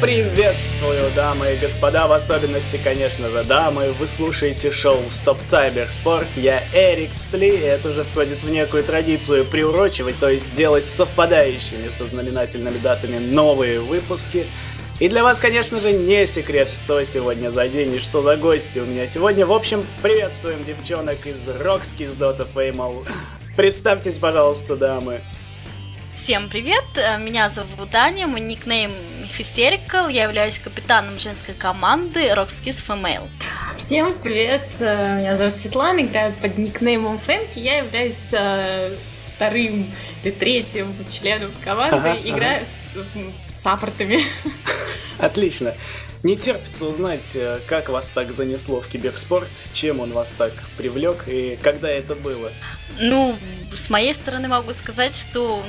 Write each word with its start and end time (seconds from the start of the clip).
Приветствую, 0.00 1.02
дамы 1.14 1.52
и 1.52 1.56
господа, 1.56 2.06
в 2.06 2.12
особенности, 2.12 2.80
конечно 2.82 3.28
же, 3.28 3.44
дамы. 3.44 3.92
Вы 3.92 4.08
слушаете 4.08 4.72
шоу 4.72 4.98
«Стоп 5.10 5.36
Цайберспорт». 5.44 6.26
Я 6.36 6.62
Эрик 6.72 7.10
Сли, 7.18 7.48
и 7.48 7.60
это 7.60 7.90
уже 7.90 8.04
входит 8.04 8.42
в 8.42 8.48
некую 8.50 8.82
традицию 8.82 9.44
приурочивать, 9.44 10.18
то 10.18 10.30
есть 10.30 10.54
делать 10.54 10.86
совпадающими 10.86 11.90
со 11.98 12.06
знаменательными 12.06 12.78
датами 12.78 13.18
новые 13.18 13.80
выпуски. 13.80 14.46
И 15.00 15.08
для 15.10 15.22
вас, 15.22 15.38
конечно 15.38 15.82
же, 15.82 15.92
не 15.92 16.26
секрет, 16.26 16.68
что 16.84 17.04
сегодня 17.04 17.50
за 17.50 17.68
день 17.68 17.96
и 17.96 17.98
что 17.98 18.22
за 18.22 18.38
гости 18.38 18.78
у 18.78 18.86
меня 18.86 19.06
сегодня. 19.06 19.44
В 19.44 19.52
общем, 19.52 19.84
приветствуем 20.00 20.64
девчонок 20.64 21.26
из 21.26 21.46
Рокски 21.60 22.06
с 22.06 22.12
Dota 22.12 22.46
Fame. 22.50 23.06
Представьтесь, 23.54 24.18
пожалуйста, 24.18 24.76
дамы. 24.76 25.20
Всем 26.16 26.48
привет, 26.50 26.84
э, 26.96 27.18
меня 27.18 27.48
зовут 27.48 27.94
Аня, 27.94 28.26
мой 28.26 28.40
никнейм 28.40 28.92
Hysterical, 29.38 30.12
я 30.12 30.24
являюсь 30.24 30.58
капитаном 30.58 31.18
женской 31.18 31.54
команды 31.54 32.28
Rockskis 32.28 32.84
Female. 32.86 33.28
Всем 33.78 34.14
привет, 34.18 34.74
э, 34.80 35.18
меня 35.18 35.36
зовут 35.36 35.56
Светлана, 35.56 36.00
играю 36.00 36.34
под 36.34 36.58
никнеймом 36.58 37.18
Фэнки, 37.18 37.58
я 37.58 37.78
являюсь 37.78 38.30
э, 38.32 38.96
вторым 39.34 39.92
или 40.22 40.30
третьим 40.30 40.94
членом 41.06 41.52
команды, 41.64 41.96
ага, 41.96 42.18
играю 42.22 42.66
ага. 42.94 43.30
с 43.54 43.60
саппортами. 43.60 44.20
Отлично. 45.18 45.74
Не 46.22 46.36
терпится 46.36 46.84
узнать, 46.84 47.24
как 47.66 47.88
вас 47.88 48.10
так 48.12 48.32
занесло 48.32 48.82
в 48.82 48.88
киберспорт, 48.88 49.50
чем 49.72 50.00
он 50.00 50.12
вас 50.12 50.30
так 50.36 50.52
привлек 50.76 51.24
и 51.26 51.58
когда 51.62 51.88
это 51.88 52.14
было. 52.14 52.52
Ну, 52.98 53.38
с 53.74 53.88
моей 53.88 54.12
стороны 54.12 54.48
могу 54.48 54.74
сказать, 54.74 55.16
что 55.16 55.64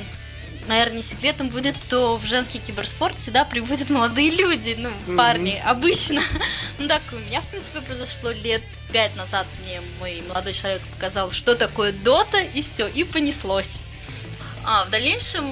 наверное, 0.68 0.98
не 0.98 1.02
секретом 1.02 1.48
будет, 1.48 1.76
что 1.76 2.16
в 2.16 2.26
женский 2.26 2.58
киберспорт 2.58 3.16
всегда 3.16 3.44
приводят 3.44 3.90
молодые 3.90 4.30
люди, 4.30 4.76
ну, 4.78 4.90
mm-hmm. 4.90 5.16
парни, 5.16 5.62
обычно. 5.64 6.22
ну, 6.78 6.88
так 6.88 7.02
у 7.12 7.16
меня, 7.16 7.40
в 7.40 7.48
принципе, 7.48 7.80
произошло 7.80 8.30
лет 8.30 8.62
пять 8.92 9.14
назад. 9.16 9.46
Мне 9.62 9.80
мой 9.98 10.22
молодой 10.28 10.52
человек 10.52 10.82
показал, 10.94 11.30
что 11.30 11.54
такое 11.54 11.92
дота, 11.92 12.40
и 12.40 12.62
все, 12.62 12.86
и 12.86 13.04
понеслось. 13.04 13.80
А 14.64 14.84
в 14.84 14.90
дальнейшем, 14.90 15.44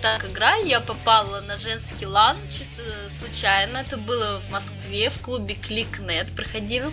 так 0.00 0.24
играя, 0.24 0.64
я 0.64 0.80
попала 0.80 1.40
на 1.42 1.58
женский 1.58 2.06
лан 2.06 2.38
чисто 2.48 2.82
случайно. 3.10 3.78
Это 3.78 3.98
было 3.98 4.40
в 4.48 4.50
Москве, 4.50 5.10
в 5.10 5.20
клубе 5.20 5.54
ClickNet 5.54 6.34
проходил. 6.34 6.92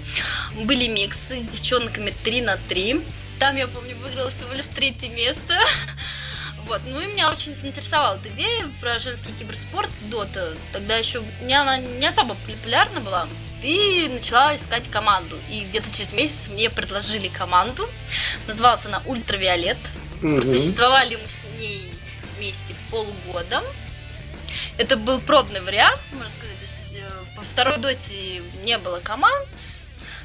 Были 0.56 0.88
миксы 0.88 1.40
с 1.40 1.46
девчонками 1.46 2.14
3 2.24 2.42
на 2.42 2.58
3. 2.58 3.06
Там, 3.40 3.56
я 3.56 3.68
помню, 3.68 3.96
выиграла 3.96 4.30
всего 4.30 4.52
лишь 4.54 4.68
третье 4.68 5.10
место. 5.10 5.58
Вот, 6.66 6.82
ну 6.86 7.02
и 7.02 7.08
меня 7.08 7.30
очень 7.30 7.54
заинтересовала 7.54 8.16
эта 8.16 8.30
идея 8.30 8.66
про 8.80 8.98
женский 8.98 9.34
киберспорт 9.34 9.90
Дота. 10.10 10.56
Тогда 10.72 10.96
еще 10.96 11.22
не, 11.42 11.54
она 11.54 11.78
не 11.78 12.06
особо 12.06 12.36
популярна 12.36 13.02
была. 13.02 13.28
И 13.62 14.10
начала 14.12 14.56
искать 14.56 14.90
команду. 14.90 15.38
И 15.50 15.66
где-то 15.66 15.92
через 15.92 16.14
месяц 16.14 16.50
мне 16.50 16.70
предложили 16.70 17.28
команду. 17.28 17.88
Называлась 18.48 18.86
она 18.86 19.02
Ультравиолет. 19.06 19.78
Угу. 20.22 20.42
Существовали 20.42 21.16
мы 21.16 21.28
с 21.28 21.60
ней 21.60 21.92
вместе 22.38 22.76
полгода. 22.90 23.62
Это 24.78 24.98
был 24.98 25.20
пробный 25.20 25.62
вариант, 25.62 26.00
можно 26.14 26.30
сказать. 26.30 26.58
То 26.58 26.64
есть 26.64 26.98
по 27.36 27.42
э, 27.42 27.44
второй 27.50 27.78
доте 27.78 28.42
не 28.64 28.78
было 28.78 29.00
команд. 29.00 29.48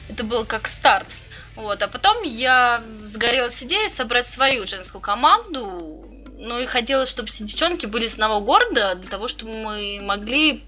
Это 0.08 0.24
был 0.24 0.44
как 0.44 0.68
старт. 0.68 1.08
Вот, 1.54 1.82
а 1.82 1.88
потом 1.88 2.22
я 2.22 2.84
сгорелась 3.04 3.60
идеей 3.64 3.90
собрать 3.90 4.26
свою 4.26 4.64
женскую 4.64 5.00
команду, 5.00 6.07
ну 6.38 6.58
и 6.60 6.66
хотелось, 6.66 7.08
чтобы 7.08 7.28
все 7.28 7.44
девчонки 7.44 7.86
были 7.86 8.06
с 8.06 8.14
одного 8.14 8.40
города, 8.40 8.94
для 8.94 9.10
того, 9.10 9.28
чтобы 9.28 9.52
мы 9.52 9.98
могли 10.00 10.64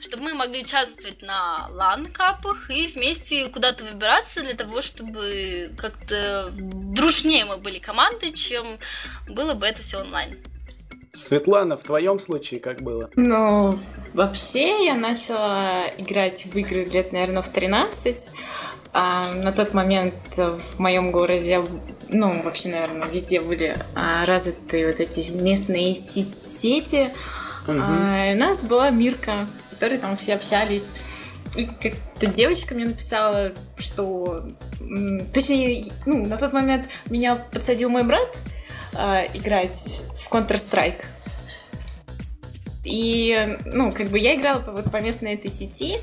чтобы 0.00 0.24
мы 0.24 0.34
могли 0.34 0.60
участвовать 0.60 1.22
на 1.22 1.68
лан-капах 1.72 2.70
и 2.70 2.86
вместе 2.86 3.46
куда-то 3.46 3.84
выбираться 3.84 4.42
для 4.42 4.54
того, 4.54 4.80
чтобы 4.82 5.70
как-то 5.76 6.50
дружнее 6.52 7.44
мы 7.44 7.56
были 7.56 7.78
командой, 7.78 8.32
чем 8.32 8.78
было 9.28 9.54
бы 9.54 9.66
это 9.66 9.82
все 9.82 10.00
онлайн. 10.00 10.38
Светлана, 11.12 11.78
в 11.78 11.82
твоем 11.82 12.18
случае 12.18 12.60
как 12.60 12.82
было? 12.82 13.10
Ну, 13.16 13.78
вообще 14.12 14.84
я 14.84 14.94
начала 14.94 15.88
играть 15.96 16.44
в 16.44 16.56
игры 16.56 16.84
лет, 16.84 17.12
наверное, 17.12 17.42
в 17.42 17.48
13. 17.48 18.30
А, 18.98 19.30
на 19.34 19.52
тот 19.52 19.74
момент 19.74 20.14
в 20.38 20.78
моем 20.78 21.12
городе, 21.12 21.62
ну, 22.08 22.40
вообще, 22.40 22.70
наверное, 22.70 23.06
везде 23.06 23.42
были 23.42 23.76
а, 23.94 24.24
развиты 24.24 24.86
вот 24.86 25.00
эти 25.00 25.28
местные 25.32 25.94
сети. 25.94 27.10
Угу. 27.68 27.78
А, 27.78 28.32
у 28.32 28.38
нас 28.38 28.62
была 28.62 28.88
Мирка, 28.88 29.46
в 29.66 29.74
которой 29.74 29.98
там 29.98 30.16
все 30.16 30.34
общались. 30.34 30.88
И 31.56 31.66
как-то 31.66 32.26
девочка 32.26 32.74
мне 32.74 32.86
написала, 32.86 33.52
что... 33.76 34.48
Точнее, 35.34 35.92
ну, 36.06 36.24
на 36.24 36.38
тот 36.38 36.54
момент 36.54 36.86
меня 37.10 37.36
подсадил 37.36 37.90
мой 37.90 38.02
брат 38.02 38.38
а, 38.94 39.26
играть 39.34 40.00
в 40.18 40.32
Counter-Strike. 40.32 41.04
И, 42.86 43.58
ну, 43.66 43.92
как 43.92 44.06
бы 44.08 44.18
я 44.18 44.36
играла 44.36 44.60
по, 44.60 44.72
вот, 44.72 44.90
по 44.90 45.02
местной 45.02 45.34
этой 45.34 45.50
сети, 45.50 45.98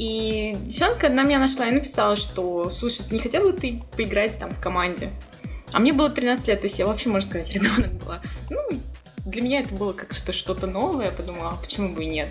и 0.00 0.56
девчонка 0.64 1.10
на 1.10 1.24
меня 1.24 1.38
нашла 1.38 1.66
и 1.66 1.72
написала, 1.72 2.16
что, 2.16 2.70
слушай, 2.70 3.04
не 3.10 3.18
хотела 3.18 3.50
бы 3.50 3.52
ты 3.52 3.82
поиграть 3.94 4.38
там 4.38 4.50
в 4.50 4.58
команде? 4.58 5.10
А 5.74 5.78
мне 5.78 5.92
было 5.92 6.08
13 6.08 6.48
лет, 6.48 6.62
то 6.62 6.68
есть 6.68 6.78
я 6.78 6.86
вообще, 6.86 7.10
можно 7.10 7.28
сказать, 7.28 7.52
ребенок 7.52 7.92
была. 8.02 8.22
Ну, 8.48 8.58
для 9.26 9.42
меня 9.42 9.60
это 9.60 9.74
было 9.74 9.92
как 9.92 10.14
что 10.14 10.32
что-то 10.32 10.66
новое, 10.66 11.06
я 11.06 11.10
подумала, 11.10 11.50
а 11.50 11.62
почему 11.62 11.90
бы 11.90 12.04
и 12.04 12.06
нет. 12.06 12.28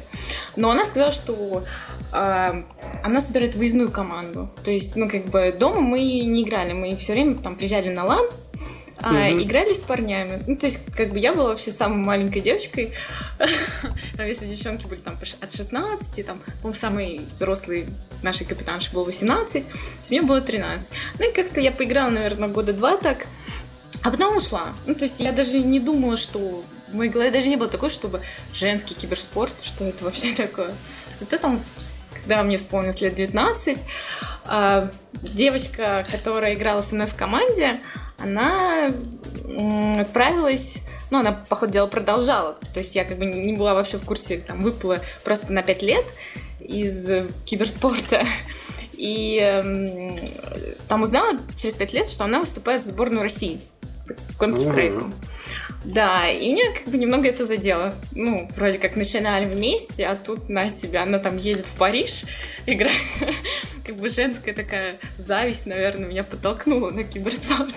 Но 0.55 0.71
она 0.71 0.83
сказала, 0.83 1.11
что 1.11 1.63
э, 2.11 2.63
она 3.03 3.21
собирает 3.21 3.53
выездную 3.53 3.91
команду. 3.91 4.49
То 4.63 4.71
есть, 4.71 4.95
ну, 4.95 5.07
как 5.07 5.25
бы 5.25 5.51
дома 5.51 5.79
мы 5.81 5.99
не 5.99 6.41
играли, 6.41 6.73
мы 6.73 6.95
все 6.95 7.13
время 7.13 7.35
там 7.35 7.55
приезжали 7.55 7.89
на 7.89 8.03
лан, 8.03 8.25
а, 9.01 9.29
угу. 9.29 9.41
играли 9.41 9.73
с 9.73 9.83
парнями. 9.83 10.41
Ну, 10.45 10.55
то 10.55 10.65
есть, 10.65 10.79
как 10.95 11.11
бы 11.11 11.19
я 11.19 11.33
была 11.33 11.49
вообще 11.49 11.71
самой 11.71 11.97
маленькой 11.97 12.41
девочкой. 12.41 12.93
там, 14.17 14.25
если 14.25 14.45
девчонки 14.45 14.87
были 14.87 14.99
там 14.99 15.17
от 15.41 15.51
16, 15.51 16.25
там, 16.25 16.41
по 16.61 16.73
самый 16.73 17.21
взрослый 17.33 17.85
нашей 18.23 18.45
капитанши 18.45 18.91
был 18.91 19.05
18, 19.05 19.63
то 19.63 19.69
есть 19.69 20.11
мне 20.11 20.21
было 20.21 20.41
13. 20.41 20.89
Ну 21.19 21.29
и 21.29 21.33
как-то 21.33 21.59
я 21.59 21.71
поиграла, 21.71 22.09
наверное, 22.09 22.49
года 22.49 22.73
два 22.73 22.97
так, 22.97 23.25
а 24.03 24.11
потом 24.11 24.37
ушла. 24.37 24.73
Ну, 24.85 24.95
то 24.95 25.05
есть 25.05 25.19
я 25.19 25.31
даже 25.31 25.59
не 25.59 25.79
думала, 25.79 26.17
что 26.17 26.63
в 26.91 26.95
моей 26.95 27.09
голове 27.09 27.31
даже 27.31 27.49
не 27.49 27.57
было 27.57 27.69
такой, 27.69 27.89
чтобы 27.89 28.21
женский 28.53 28.95
киберспорт, 28.95 29.53
что 29.61 29.85
это 29.85 30.03
вообще 30.03 30.33
такое. 30.37 30.73
Вот 31.19 31.31
это 31.31 31.37
там, 31.37 31.63
когда 32.13 32.43
мне 32.43 32.57
исполнилось 32.57 33.01
лет 33.01 33.15
19, 33.15 33.77
а, 34.45 34.89
девочка, 35.13 36.03
которая 36.11 36.53
играла 36.53 36.81
со 36.81 36.95
мной 36.95 37.07
в 37.07 37.15
команде, 37.15 37.79
она 38.21 38.91
отправилась 39.99 40.83
ну, 41.11 41.19
она, 41.19 41.31
по 41.31 41.55
ходу 41.55 41.73
дела, 41.73 41.87
продолжала. 41.87 42.55
То 42.73 42.79
есть 42.79 42.95
я 42.95 43.03
как 43.03 43.17
бы 43.17 43.25
не 43.25 43.53
была 43.53 43.73
вообще 43.73 43.97
в 43.97 44.05
курсе, 44.05 44.37
там, 44.37 44.61
выпала 44.61 44.99
просто 45.23 45.51
на 45.51 45.63
5 45.63 45.81
лет 45.81 46.05
из 46.59 47.25
киберспорта. 47.45 48.23
И 48.93 49.39
э, 49.41 50.17
там 50.87 51.03
узнала 51.03 51.37
через 51.55 51.73
5 51.75 51.93
лет, 51.93 52.07
что 52.07 52.25
она 52.25 52.39
выступает 52.39 52.83
в 52.83 52.85
сборную 52.85 53.23
России 53.23 53.59
Counter-Strike. 54.37 55.13
Да, 55.85 56.29
и 56.29 56.51
меня 56.51 56.73
как 56.73 56.87
бы 56.89 56.97
немного 56.97 57.27
это 57.27 57.45
задело. 57.45 57.95
Ну, 58.11 58.49
вроде 58.55 58.79
как 58.79 58.95
начинали 58.95 59.45
вместе, 59.45 60.05
а 60.05 60.15
тут 60.15 60.49
на 60.49 60.69
себя. 60.69 61.03
Она 61.03 61.19
там 61.19 61.37
едет 61.37 61.65
в 61.65 61.77
Париж 61.77 62.23
играть. 62.65 62.93
как 63.85 63.95
бы 63.95 64.09
женская 64.09 64.53
такая 64.53 64.97
зависть, 65.17 65.65
наверное, 65.65 66.09
меня 66.09 66.23
подтолкнула 66.23 66.89
на 66.89 67.03
киберспорт. 67.03 67.73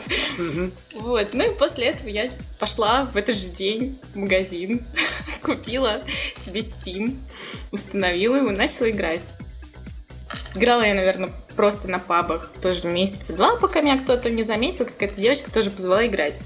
вот. 0.97 1.29
Ну 1.33 1.53
и 1.53 1.55
после 1.57 1.87
этого 1.87 2.09
я 2.09 2.29
пошла 2.59 3.05
в 3.07 3.17
этот 3.17 3.37
же 3.37 3.49
день 3.49 3.99
в 4.15 4.19
магазин, 4.19 4.83
купила 5.43 6.03
себе 6.37 6.61
Steam, 6.61 7.17
установила 7.71 8.37
его, 8.37 8.51
начала 8.51 8.91
играть. 8.91 9.21
Играла 10.55 10.83
я, 10.83 10.95
наверное, 10.95 11.31
просто 11.57 11.89
на 11.89 11.99
пабах 11.99 12.51
тоже 12.61 12.87
месяца 12.87 13.33
два, 13.33 13.57
пока 13.57 13.81
меня 13.81 13.99
кто-то 13.99 14.31
не 14.31 14.43
заметил, 14.43 14.85
какая-то 14.85 15.21
девочка 15.21 15.51
тоже 15.51 15.71
позвала 15.71 16.07
играть. 16.07 16.39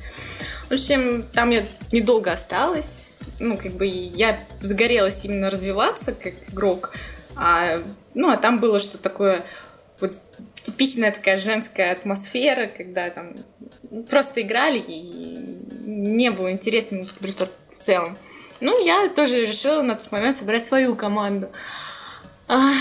В 0.69 0.73
общем, 0.73 1.25
там 1.33 1.51
я 1.51 1.63
недолго 1.93 2.33
осталась. 2.33 3.13
Ну, 3.39 3.57
как 3.57 3.73
бы 3.73 3.87
я 3.87 4.39
загорелась 4.61 5.25
именно 5.25 5.51
развиваться 5.51 6.13
как 6.13 6.35
игрок. 6.51 6.93
А, 7.37 7.83
ну, 8.15 8.31
а 8.31 8.37
там 8.37 8.59
было 8.59 8.79
что 8.79 8.99
такое 8.99 9.45
вот 10.01 10.15
типичная 10.63 11.13
такая 11.13 11.37
женская 11.37 11.93
атмосфера, 11.93 12.67
когда 12.67 13.11
там 13.11 13.35
просто 14.09 14.43
играли 14.43 14.79
и 14.79 15.57
не 15.85 16.31
было 16.31 16.51
интересно 16.51 17.05
в 17.05 17.75
целом. 17.75 18.17
Ну, 18.61 18.85
я 18.85 19.09
тоже 19.09 19.43
решила 19.43 19.83
на 19.83 19.95
тот 19.95 20.11
момент 20.13 20.37
собрать 20.37 20.65
свою 20.65 20.97
команду. 20.97 21.49
А, 22.49 22.73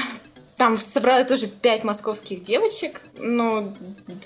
там 0.57 0.77
собрала 0.77 1.23
тоже 1.23 1.47
пять 1.47 1.83
московских 1.83 2.43
девочек, 2.43 3.01
но 3.17 3.73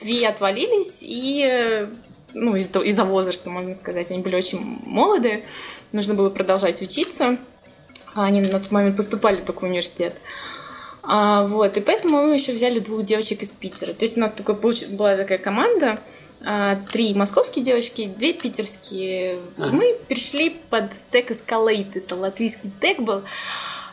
две 0.01 0.27
отвалились, 0.27 0.99
и 1.01 1.89
ну, 2.33 2.55
из-за, 2.55 2.79
из 2.79 2.99
возраста, 2.99 3.49
можно 3.49 3.73
сказать, 3.73 4.11
они 4.11 4.21
были 4.21 4.35
очень 4.35 4.79
молодые, 4.85 5.43
нужно 5.91 6.13
было 6.13 6.29
продолжать 6.29 6.81
учиться. 6.81 7.37
Они 8.13 8.41
на 8.41 8.49
тот 8.49 8.71
момент 8.71 8.97
поступали 8.97 9.37
только 9.37 9.59
в 9.59 9.63
университет. 9.63 10.15
А, 11.03 11.45
вот, 11.45 11.77
и 11.77 11.81
поэтому 11.81 12.21
мы 12.23 12.35
еще 12.35 12.53
взяли 12.53 12.79
двух 12.79 13.03
девочек 13.03 13.41
из 13.41 13.51
Питера. 13.51 13.93
То 13.93 14.05
есть 14.05 14.17
у 14.17 14.21
нас 14.21 14.31
такой, 14.31 14.55
была 14.55 15.15
такая 15.15 15.37
команда, 15.37 15.99
а, 16.45 16.77
три 16.91 17.13
московские 17.13 17.65
девочки, 17.65 18.05
две 18.05 18.33
питерские. 18.33 19.39
Ага. 19.57 19.71
Мы 19.71 19.97
перешли 20.07 20.55
под 20.69 20.93
стек 20.93 21.31
Escalate, 21.31 21.97
это 21.97 22.15
латвийский 22.15 22.71
тег 22.79 22.99
был. 22.99 23.23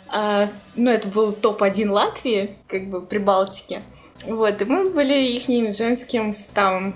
А, 0.08 0.48
ну, 0.76 0.90
это 0.90 1.08
был 1.08 1.32
топ-1 1.32 1.90
Латвии, 1.90 2.50
как 2.68 2.86
бы 2.88 3.00
при 3.00 3.18
Балтике. 3.18 3.82
Вот, 4.26 4.60
и 4.60 4.64
мы 4.64 4.90
были 4.90 5.14
их 5.14 5.74
женским 5.74 6.32
составом. 6.32 6.94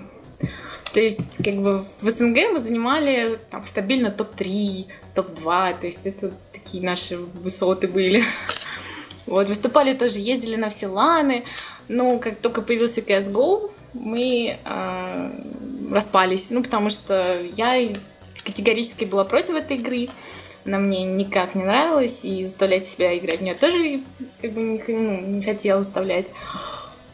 То 0.93 0.99
есть, 0.99 1.43
как 1.43 1.55
бы 1.55 1.85
в 2.01 2.09
СНГ 2.09 2.51
мы 2.51 2.59
занимали 2.59 3.39
там 3.49 3.65
стабильно 3.65 4.11
топ-3, 4.11 4.87
топ-2, 5.15 5.79
то 5.79 5.87
есть 5.87 6.05
это 6.05 6.31
такие 6.51 6.83
наши 6.83 7.17
высоты 7.17 7.87
были. 7.87 8.23
Вот, 9.27 9.47
выступали 9.47 9.93
тоже, 9.93 10.19
ездили 10.19 10.55
на 10.55 10.69
все 10.69 10.87
ланы, 10.87 11.45
но 11.87 12.17
как 12.17 12.39
только 12.39 12.61
появился 12.61 13.01
CSGO, 13.01 13.71
мы 13.93 14.57
э, 14.63 15.31
распались, 15.91 16.49
ну, 16.49 16.63
потому 16.63 16.89
что 16.89 17.39
я 17.55 17.87
категорически 18.43 19.05
была 19.05 19.23
против 19.23 19.55
этой 19.55 19.77
игры, 19.77 20.09
она 20.65 20.79
мне 20.79 21.03
никак 21.03 21.55
не 21.55 21.63
нравилась, 21.63 22.23
и 22.23 22.45
заставлять 22.45 22.83
себя 22.83 23.17
играть 23.17 23.39
в 23.39 23.41
нее 23.41 23.55
тоже 23.55 24.01
как 24.41 24.51
бы 24.51 24.61
не, 24.61 24.83
ну, 24.87 25.21
не 25.21 25.41
хотела 25.41 25.81
заставлять. 25.81 26.27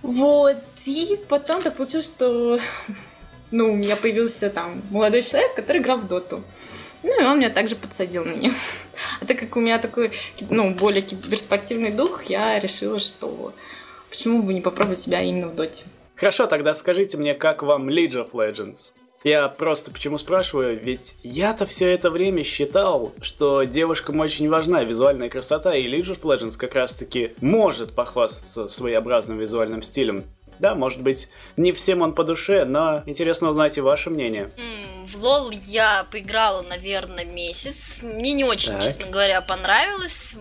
Вот, 0.01 0.57
и 0.85 1.19
потом 1.27 1.61
так 1.61 1.75
получилось, 1.75 2.05
что 2.05 2.59
ну, 3.51 3.73
у 3.73 3.75
меня 3.75 3.95
появился 3.95 4.49
там 4.49 4.81
молодой 4.89 5.21
человек, 5.21 5.53
который 5.55 5.81
играл 5.81 5.97
в 5.97 6.07
доту. 6.07 6.43
Ну, 7.03 7.21
и 7.21 7.25
он 7.25 7.39
меня 7.39 7.49
также 7.49 7.75
подсадил 7.75 8.25
на 8.25 8.33
нее. 8.33 8.51
А 9.21 9.25
так 9.25 9.39
как 9.39 9.55
у 9.55 9.59
меня 9.59 9.77
такой, 9.79 10.11
ну, 10.49 10.71
более 10.71 11.01
киберспортивный 11.01 11.91
дух, 11.91 12.23
я 12.23 12.59
решила, 12.59 12.99
что 12.99 13.53
почему 14.09 14.41
бы 14.41 14.53
не 14.53 14.61
попробовать 14.61 14.99
себя 14.99 15.21
именно 15.21 15.47
в 15.47 15.55
доте. 15.55 15.85
Хорошо, 16.15 16.47
тогда 16.47 16.73
скажите 16.73 17.17
мне, 17.17 17.35
как 17.35 17.61
вам 17.61 17.89
League 17.89 18.13
of 18.13 18.31
Legends? 18.31 18.91
Я 19.23 19.47
просто 19.49 19.91
почему 19.91 20.17
спрашиваю, 20.17 20.79
ведь 20.79 21.15
я-то 21.23 21.65
все 21.65 21.91
это 21.91 22.09
время 22.11 22.43
считал, 22.43 23.13
что 23.21 23.63
девушкам 23.63 24.19
очень 24.19 24.49
важна 24.49 24.83
визуальная 24.83 25.29
красота, 25.29 25.75
и 25.75 25.87
League 25.87 26.05
of 26.05 26.21
Legends 26.21 26.55
как 26.57 26.75
раз-таки 26.75 27.33
может 27.41 27.93
похвастаться 27.93 28.67
своеобразным 28.67 29.37
визуальным 29.39 29.81
стилем. 29.81 30.23
Да, 30.59 30.75
может 30.75 31.01
быть, 31.01 31.29
не 31.55 31.71
всем 31.71 32.01
он 32.01 32.13
по 32.13 32.23
душе, 32.23 32.65
но 32.65 33.03
интересно 33.05 33.49
узнать 33.49 33.77
и 33.77 33.81
ваше 33.81 34.09
мнение. 34.09 34.49
в 35.05 35.21
LoL 35.21 35.51
я 35.51 36.05
поиграла, 36.11 36.61
наверное, 36.61 37.25
месяц. 37.25 37.99
Мне 38.01 38.33
не 38.33 38.43
очень, 38.43 38.73
так. 38.73 38.83
честно 38.83 39.07
говоря, 39.07 39.41
понравилось. 39.41 40.33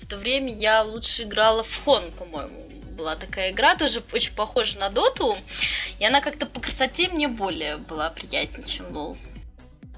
В 0.00 0.06
то 0.06 0.16
время 0.16 0.54
я 0.54 0.82
лучше 0.82 1.24
играла 1.24 1.62
в 1.62 1.84
HoN, 1.84 2.04
по-моему. 2.12 2.67
Была 2.98 3.14
такая 3.14 3.52
игра, 3.52 3.76
тоже 3.76 4.02
очень 4.12 4.34
похожа 4.34 4.76
на 4.80 4.90
Доту. 4.90 5.36
И 6.00 6.04
она 6.04 6.20
как-то 6.20 6.46
по 6.46 6.58
красоте 6.60 7.08
мне 7.08 7.28
более 7.28 7.76
была 7.76 8.10
приятнее, 8.10 8.66
чем 8.66 8.86
LoL. 8.92 9.16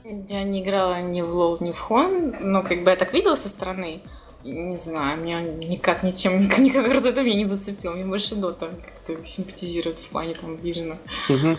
Я 0.05 0.45
не 0.45 0.63
играла 0.63 1.01
ни 1.01 1.23
в 1.23 1.31
LoL, 1.31 1.57
ни 1.61 1.73
в 1.73 1.79
HoN, 1.79 2.37
но 2.41 2.63
как 2.63 2.85
бы 2.85 2.91
я 2.91 2.97
так 2.97 3.15
видела 3.15 3.37
со 3.37 3.49
стороны. 3.49 4.03
Не 4.45 4.77
знаю, 4.77 5.19
меня 5.19 5.41
никак 5.41 6.03
ничем, 6.03 6.41
никакой 6.59 6.91
красотой 6.91 7.25
меня 7.25 7.37
не 7.37 7.45
зацепил. 7.47 7.95
Мне 7.95 8.05
больше 8.05 8.35
Дота 8.35 8.69
как-то 8.69 9.25
симпатизирует 9.25 9.99
в 9.99 10.11
плане 10.11 10.35
там 10.35 10.57
vision 10.57 10.88
а. 10.88 10.99
Угу. 11.31 11.57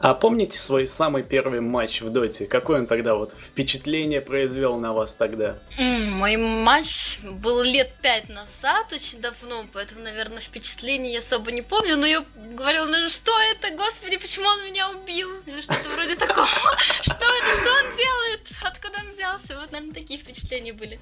А 0.00 0.14
помните 0.14 0.58
свой 0.58 0.86
самый 0.86 1.24
первый 1.24 1.60
матч 1.60 2.02
в 2.02 2.10
Доте? 2.10 2.46
Какое 2.46 2.80
он 2.80 2.86
тогда 2.86 3.14
вот 3.16 3.32
впечатление 3.32 4.20
произвел 4.20 4.76
на 4.76 4.92
вас 4.92 5.14
тогда? 5.14 5.58
Mm, 5.78 6.10
мой 6.10 6.36
матч 6.36 7.18
был 7.22 7.62
лет 7.62 7.92
пять 8.00 8.28
назад, 8.28 8.92
очень 8.92 9.20
давно, 9.20 9.64
поэтому, 9.72 10.02
наверное, 10.02 10.40
впечатлений 10.40 11.12
я 11.12 11.18
особо 11.18 11.50
не 11.50 11.62
помню, 11.62 11.96
но 11.96 12.06
я 12.06 12.24
говорила, 12.54 12.86
ну 12.86 13.08
что 13.08 13.32
это, 13.50 13.74
господи, 13.76 14.18
почему 14.18 14.46
он 14.46 14.64
меня 14.66 14.88
убил? 14.90 15.30
Что-то 15.60 15.88
вроде 15.88 16.14
такого. 16.14 16.46
Что 17.02 17.14
это, 17.14 17.60
что 17.60 17.70
он 17.70 17.96
делает? 17.96 18.40
Откуда 18.62 18.98
он 19.04 19.10
взялся? 19.10 19.58
Вот, 19.58 19.72
наверное, 19.72 19.94
такие 19.94 20.20
впечатления 20.20 20.72
были. 20.72 21.00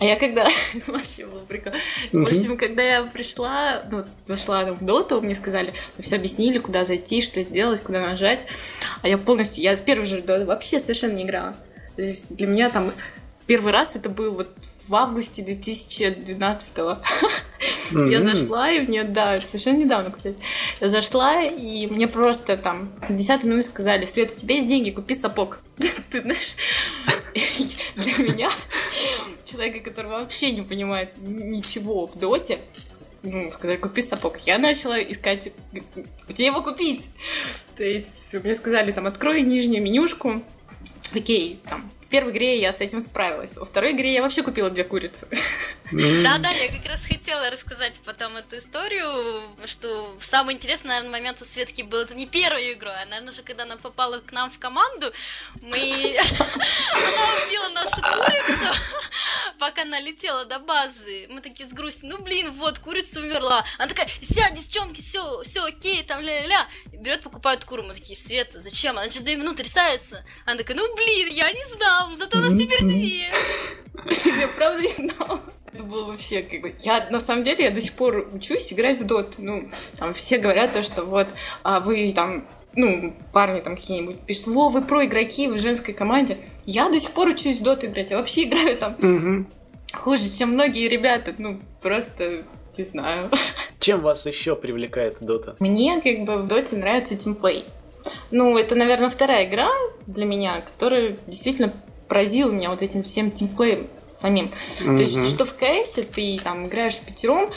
А 0.00 0.04
я 0.04 0.16
когда... 0.16 0.48
Вообще 0.86 1.26
был 1.26 1.40
прикол. 1.40 1.72
В 2.12 2.22
общем, 2.22 2.56
когда 2.56 2.82
я 2.82 3.02
пришла, 3.02 3.82
ну, 3.90 4.04
зашла 4.24 4.64
в 4.64 4.82
доту, 4.82 5.20
мне 5.20 5.34
сказали, 5.34 5.74
мы 5.98 6.02
все 6.02 6.16
объяснили, 6.16 6.58
куда 6.58 6.86
зайти, 6.86 7.20
что 7.20 7.42
сделать, 7.42 7.82
куда 7.82 8.00
нажать. 8.00 8.46
А 9.02 9.08
я 9.08 9.18
полностью... 9.18 9.62
Я 9.62 9.76
в 9.76 9.84
первый 9.84 10.06
же 10.06 10.22
доту 10.22 10.46
вообще 10.46 10.80
совершенно 10.80 11.12
не 11.12 11.24
играла. 11.24 11.54
То 11.96 12.02
есть 12.02 12.34
для 12.34 12.46
меня 12.46 12.70
там 12.70 12.90
первый 13.46 13.72
раз 13.72 13.94
это 13.94 14.08
был 14.08 14.32
вот 14.32 14.48
в 14.90 14.94
августе 14.96 15.42
2012 15.42 16.78
-го. 16.78 16.98
Mm-hmm. 17.92 18.10
Я 18.10 18.22
зашла, 18.22 18.70
и 18.70 18.80
мне, 18.80 19.04
да, 19.04 19.40
совершенно 19.40 19.78
недавно, 19.78 20.10
кстати. 20.10 20.36
Я 20.80 20.88
зашла, 20.88 21.42
и 21.42 21.86
мне 21.86 22.08
просто 22.08 22.56
там 22.56 22.92
10 23.08 23.44
минут 23.44 23.64
сказали, 23.64 24.04
Свет, 24.04 24.32
у 24.32 24.36
тебя 24.36 24.56
есть 24.56 24.68
деньги, 24.68 24.90
купи 24.90 25.14
сапог. 25.14 25.60
Ты 26.10 26.22
знаешь, 26.22 26.56
для 27.96 28.16
меня, 28.18 28.50
человека, 29.44 29.78
который 29.90 30.10
вообще 30.10 30.50
не 30.50 30.62
понимает 30.62 31.10
ничего 31.18 32.08
в 32.08 32.18
доте, 32.18 32.58
ну, 33.22 33.52
сказали, 33.52 33.76
купи 33.76 34.02
сапог. 34.02 34.38
Я 34.46 34.58
начала 34.58 35.00
искать, 35.00 35.52
где 36.28 36.46
его 36.46 36.62
купить. 36.62 37.10
То 37.76 37.84
есть 37.84 38.34
мне 38.42 38.54
сказали, 38.54 38.90
там, 38.90 39.06
открой 39.06 39.42
нижнюю 39.42 39.82
менюшку. 39.82 40.42
Окей, 41.14 41.60
там, 41.68 41.90
первой 42.10 42.32
игре 42.32 42.60
я 42.60 42.72
с 42.72 42.80
этим 42.80 43.00
справилась. 43.00 43.56
Во 43.56 43.64
второй 43.64 43.92
игре 43.92 44.12
я 44.12 44.22
вообще 44.22 44.42
купила 44.42 44.68
две 44.68 44.84
курицы. 44.84 45.28
Да-да, 45.92 46.50
я 46.50 46.68
как 46.68 46.86
раз 46.86 47.00
хотела 47.02 47.50
рассказать 47.50 47.94
потом 48.04 48.36
эту 48.36 48.58
историю, 48.58 49.42
что 49.64 50.16
самый 50.20 50.54
интересный, 50.54 50.88
наверное, 50.88 51.10
момент 51.10 51.42
у 51.42 51.44
Светки 51.44 51.82
был 51.82 52.00
это 52.00 52.14
не 52.14 52.26
первой 52.26 52.72
игрой, 52.72 52.94
а, 52.94 53.06
наверное, 53.06 53.32
же 53.32 53.42
когда 53.42 53.64
она 53.64 53.76
попала 53.76 54.18
к 54.18 54.32
нам 54.32 54.50
в 54.50 54.58
команду, 54.58 55.12
мы... 55.60 55.78
Она 56.92 57.44
убила 57.46 57.68
нашу 57.70 57.96
курицу, 57.96 58.80
пока 59.58 59.82
она 59.82 60.00
летела 60.00 60.44
до 60.44 60.58
базы. 60.58 61.26
Мы 61.28 61.40
такие 61.40 61.68
с 61.68 61.72
грустью, 61.72 62.08
ну 62.08 62.18
блин, 62.18 62.50
вот, 62.52 62.78
курица 62.78 63.20
умерла. 63.20 63.64
Она 63.78 63.88
такая, 63.88 64.06
все, 64.06 64.50
девчонки, 64.52 65.00
все, 65.00 65.42
все 65.42 65.64
окей, 65.64 66.02
там 66.02 66.20
ля-ля-ля. 66.20 66.66
Берет, 66.92 67.22
покупает 67.22 67.64
куру. 67.64 67.82
Мы 67.82 67.94
такие, 67.94 68.16
Света, 68.16 68.60
зачем? 68.60 68.98
Она 68.98 69.08
через 69.08 69.22
две 69.22 69.36
минуты 69.36 69.62
рисается. 69.62 70.24
Она 70.44 70.56
такая, 70.56 70.76
ну 70.76 70.94
блин, 70.96 71.28
я 71.28 71.50
не 71.52 71.64
знала, 72.00 72.14
зато 72.14 72.38
у 72.38 72.40
нас 72.42 72.54
теперь 72.54 72.82
две. 72.82 73.28
Я 74.40 74.48
правда 74.48 74.82
не 74.82 74.88
знала. 74.88 75.40
Это 75.72 75.84
было 75.84 76.04
вообще 76.04 76.42
как 76.42 76.60
бы... 76.60 76.74
Я, 76.80 77.08
на 77.10 77.20
самом 77.20 77.44
деле, 77.44 77.64
я 77.64 77.70
до 77.70 77.80
сих 77.80 77.92
пор 77.92 78.28
учусь 78.32 78.72
играть 78.72 78.98
в 78.98 79.06
дот. 79.06 79.34
Ну, 79.38 79.70
там 79.98 80.14
все 80.14 80.38
говорят 80.38 80.72
то, 80.72 80.82
что 80.82 81.04
вот 81.04 81.28
а 81.62 81.78
вы 81.78 82.12
там 82.12 82.44
ну, 82.74 83.14
парни 83.32 83.60
там 83.60 83.76
какие-нибудь 83.76 84.18
пишут, 84.20 84.48
во, 84.48 84.68
вы 84.68 84.82
про 84.82 85.04
игроки 85.04 85.48
в 85.48 85.58
женской 85.60 85.94
команде. 85.94 86.38
Я 86.66 86.88
до 86.88 86.98
сих 86.98 87.12
пор 87.12 87.28
учусь 87.28 87.60
в 87.60 87.62
доту 87.62 87.86
играть, 87.86 88.10
я 88.10 88.16
вообще 88.16 88.44
играю 88.44 88.76
там 88.76 88.94
угу. 88.94 89.46
хуже, 89.92 90.28
чем 90.36 90.54
многие 90.54 90.88
ребята, 90.88 91.34
ну, 91.38 91.60
просто 91.80 92.42
не 92.76 92.84
знаю. 92.84 93.30
Чем 93.78 94.00
вас 94.00 94.26
еще 94.26 94.56
привлекает 94.56 95.16
Дота? 95.20 95.56
Мне 95.58 96.00
как 96.00 96.24
бы 96.24 96.42
в 96.42 96.48
Доте 96.48 96.76
нравится 96.76 97.16
тимплей. 97.16 97.64
Ну, 98.30 98.56
это, 98.56 98.74
наверное, 98.74 99.08
вторая 99.08 99.46
игра 99.46 99.68
для 100.06 100.24
меня, 100.24 100.60
которая 100.60 101.16
действительно 101.26 101.72
поразила 102.10 102.50
меня 102.50 102.68
вот 102.68 102.82
этим 102.82 103.02
всем 103.02 103.30
тимплеем 103.30 103.86
самим. 104.12 104.46
Mm-hmm. 104.46 104.96
То 104.96 105.00
есть, 105.00 105.28
что 105.30 105.44
в 105.46 105.54
КС 105.54 105.94
ты 106.12 106.38
там 106.42 106.66
играешь 106.66 106.96
в 106.96 107.06
пятером, 107.06 107.50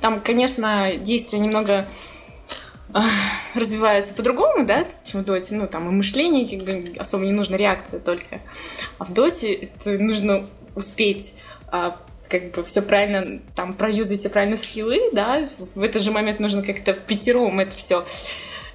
там, 0.00 0.20
конечно, 0.20 0.96
действие 0.96 1.40
немного 1.40 1.86
развиваются 3.54 4.12
по-другому, 4.14 4.66
да, 4.66 4.84
чем 5.04 5.22
в 5.22 5.24
доте. 5.24 5.54
Ну, 5.54 5.68
там 5.68 5.88
и 5.88 5.92
мышление, 5.92 6.58
как 6.58 6.66
бы 6.66 6.84
особо 6.98 7.24
не 7.24 7.32
нужна 7.32 7.56
реакция 7.56 8.00
только. 8.00 8.40
А 8.98 9.04
в 9.04 9.12
доте 9.12 9.52
это 9.52 9.90
нужно 9.90 10.48
успеть 10.74 11.34
а, 11.68 12.00
как 12.28 12.50
бы 12.52 12.64
все 12.64 12.82
правильно, 12.82 13.40
там, 13.54 13.74
проюзать 13.74 14.18
все 14.18 14.28
правильно 14.28 14.56
скиллы, 14.56 15.10
да, 15.12 15.48
в 15.74 15.82
этот 15.82 16.02
же 16.02 16.10
момент 16.10 16.40
нужно 16.40 16.62
как-то 16.62 16.94
в 16.94 17.00
пятером 17.00 17.60
это 17.60 17.76
все 17.76 18.04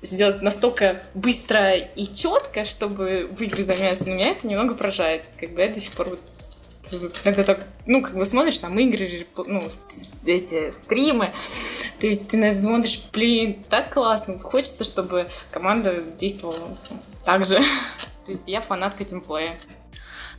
сделать 0.05 0.41
настолько 0.41 1.03
быстро 1.13 1.75
и 1.75 2.13
четко, 2.13 2.65
чтобы 2.65 3.29
в 3.31 3.41
игры 3.41 3.63
заняться. 3.63 4.05
Но 4.05 4.15
меня 4.15 4.31
это 4.31 4.47
немного 4.47 4.75
поражает. 4.75 5.24
Как 5.39 5.51
бы 5.51 5.62
я 5.62 5.69
до 5.69 5.79
сих 5.79 5.91
пор 5.93 6.09
вот 6.09 6.19
иногда 7.24 7.43
так, 7.43 7.65
ну, 7.85 8.01
как 8.01 8.15
бы 8.15 8.25
смотришь 8.25 8.59
там 8.59 8.77
игры, 8.79 9.25
ну, 9.45 9.63
эти 10.25 10.71
стримы, 10.71 11.33
то 12.00 12.07
есть 12.07 12.27
ты 12.27 12.38
на 12.38 12.45
это 12.45 12.59
смотришь, 12.59 13.03
блин, 13.12 13.63
так 13.69 13.93
классно, 13.93 14.38
хочется, 14.39 14.83
чтобы 14.83 15.27
команда 15.51 16.03
действовала 16.19 16.77
так 17.24 17.45
же. 17.45 17.59
То 18.25 18.31
есть 18.31 18.47
я 18.47 18.62
фанатка 18.62 19.05
тимплея. 19.05 19.59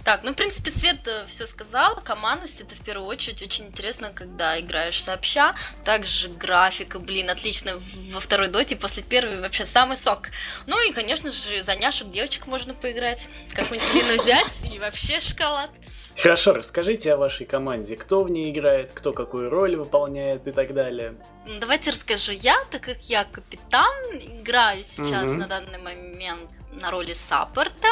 Так, 0.07 0.23
ну, 0.23 0.31
в 0.31 0.37
принципе, 0.37 0.71
Свет 0.71 0.99
все 1.27 1.47
сказал. 1.47 1.97
Командность 1.97 2.61
это 2.61 2.77
в 2.77 2.79
первую 2.79 3.09
очередь 3.09 3.43
очень 3.43 3.67
интересно, 3.67 4.13
когда 4.15 4.57
играешь 4.61 5.03
сообща. 5.03 5.57
Также 5.85 6.29
графика, 6.29 7.01
блин, 7.01 7.29
отлично 7.29 7.83
во 8.13 8.21
второй 8.21 8.47
доте, 8.47 8.77
после 8.77 9.03
первой 9.03 9.41
вообще 9.41 9.65
самый 9.65 9.97
сок. 9.97 10.29
Ну 10.69 10.79
и, 10.89 10.93
конечно 10.93 11.29
же, 11.33 11.61
за 11.61 11.75
няшек 11.75 12.09
девочек 12.09 12.47
можно 12.47 12.73
поиграть. 12.73 13.29
Какую-нибудь 13.53 13.95
Лину 13.95 14.15
взять 14.23 14.73
и 14.73 14.79
вообще 14.79 15.19
шоколад. 15.19 15.71
Хорошо, 16.17 16.55
расскажите 16.55 17.13
о 17.13 17.17
вашей 17.17 17.45
команде. 17.45 17.97
Кто 17.97 18.23
в 18.23 18.31
ней 18.31 18.53
играет, 18.53 18.93
кто 18.95 19.13
какую 19.13 19.51
роль 19.51 19.75
выполняет 19.75 20.47
и 20.47 20.53
так 20.53 20.73
далее. 20.73 21.17
Давайте 21.59 21.91
расскажу 21.91 22.31
я, 22.31 22.65
так 22.71 22.83
как 22.83 23.03
я 23.11 23.25
капитан, 23.25 23.93
играю 24.15 24.85
сейчас 24.85 25.31
угу. 25.31 25.41
на 25.41 25.49
данный 25.49 25.79
момент 25.79 26.49
на 26.81 26.91
роли 26.91 27.13
саппорта. 27.13 27.89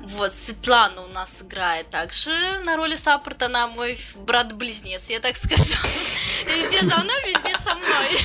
Вот, 0.00 0.32
Светлана 0.32 1.02
у 1.02 1.08
нас 1.08 1.42
играет 1.42 1.90
также 1.90 2.30
на 2.64 2.76
роли 2.76 2.96
саппорта, 2.96 3.46
она 3.46 3.68
мой 3.68 3.98
брат-близнец, 4.16 5.08
я 5.08 5.20
так 5.20 5.36
скажу. 5.36 5.74
Везде 6.46 6.80
за 6.80 7.02
мной, 7.02 7.20
везде 7.26 7.58
со 7.58 7.74
мной. 7.74 8.18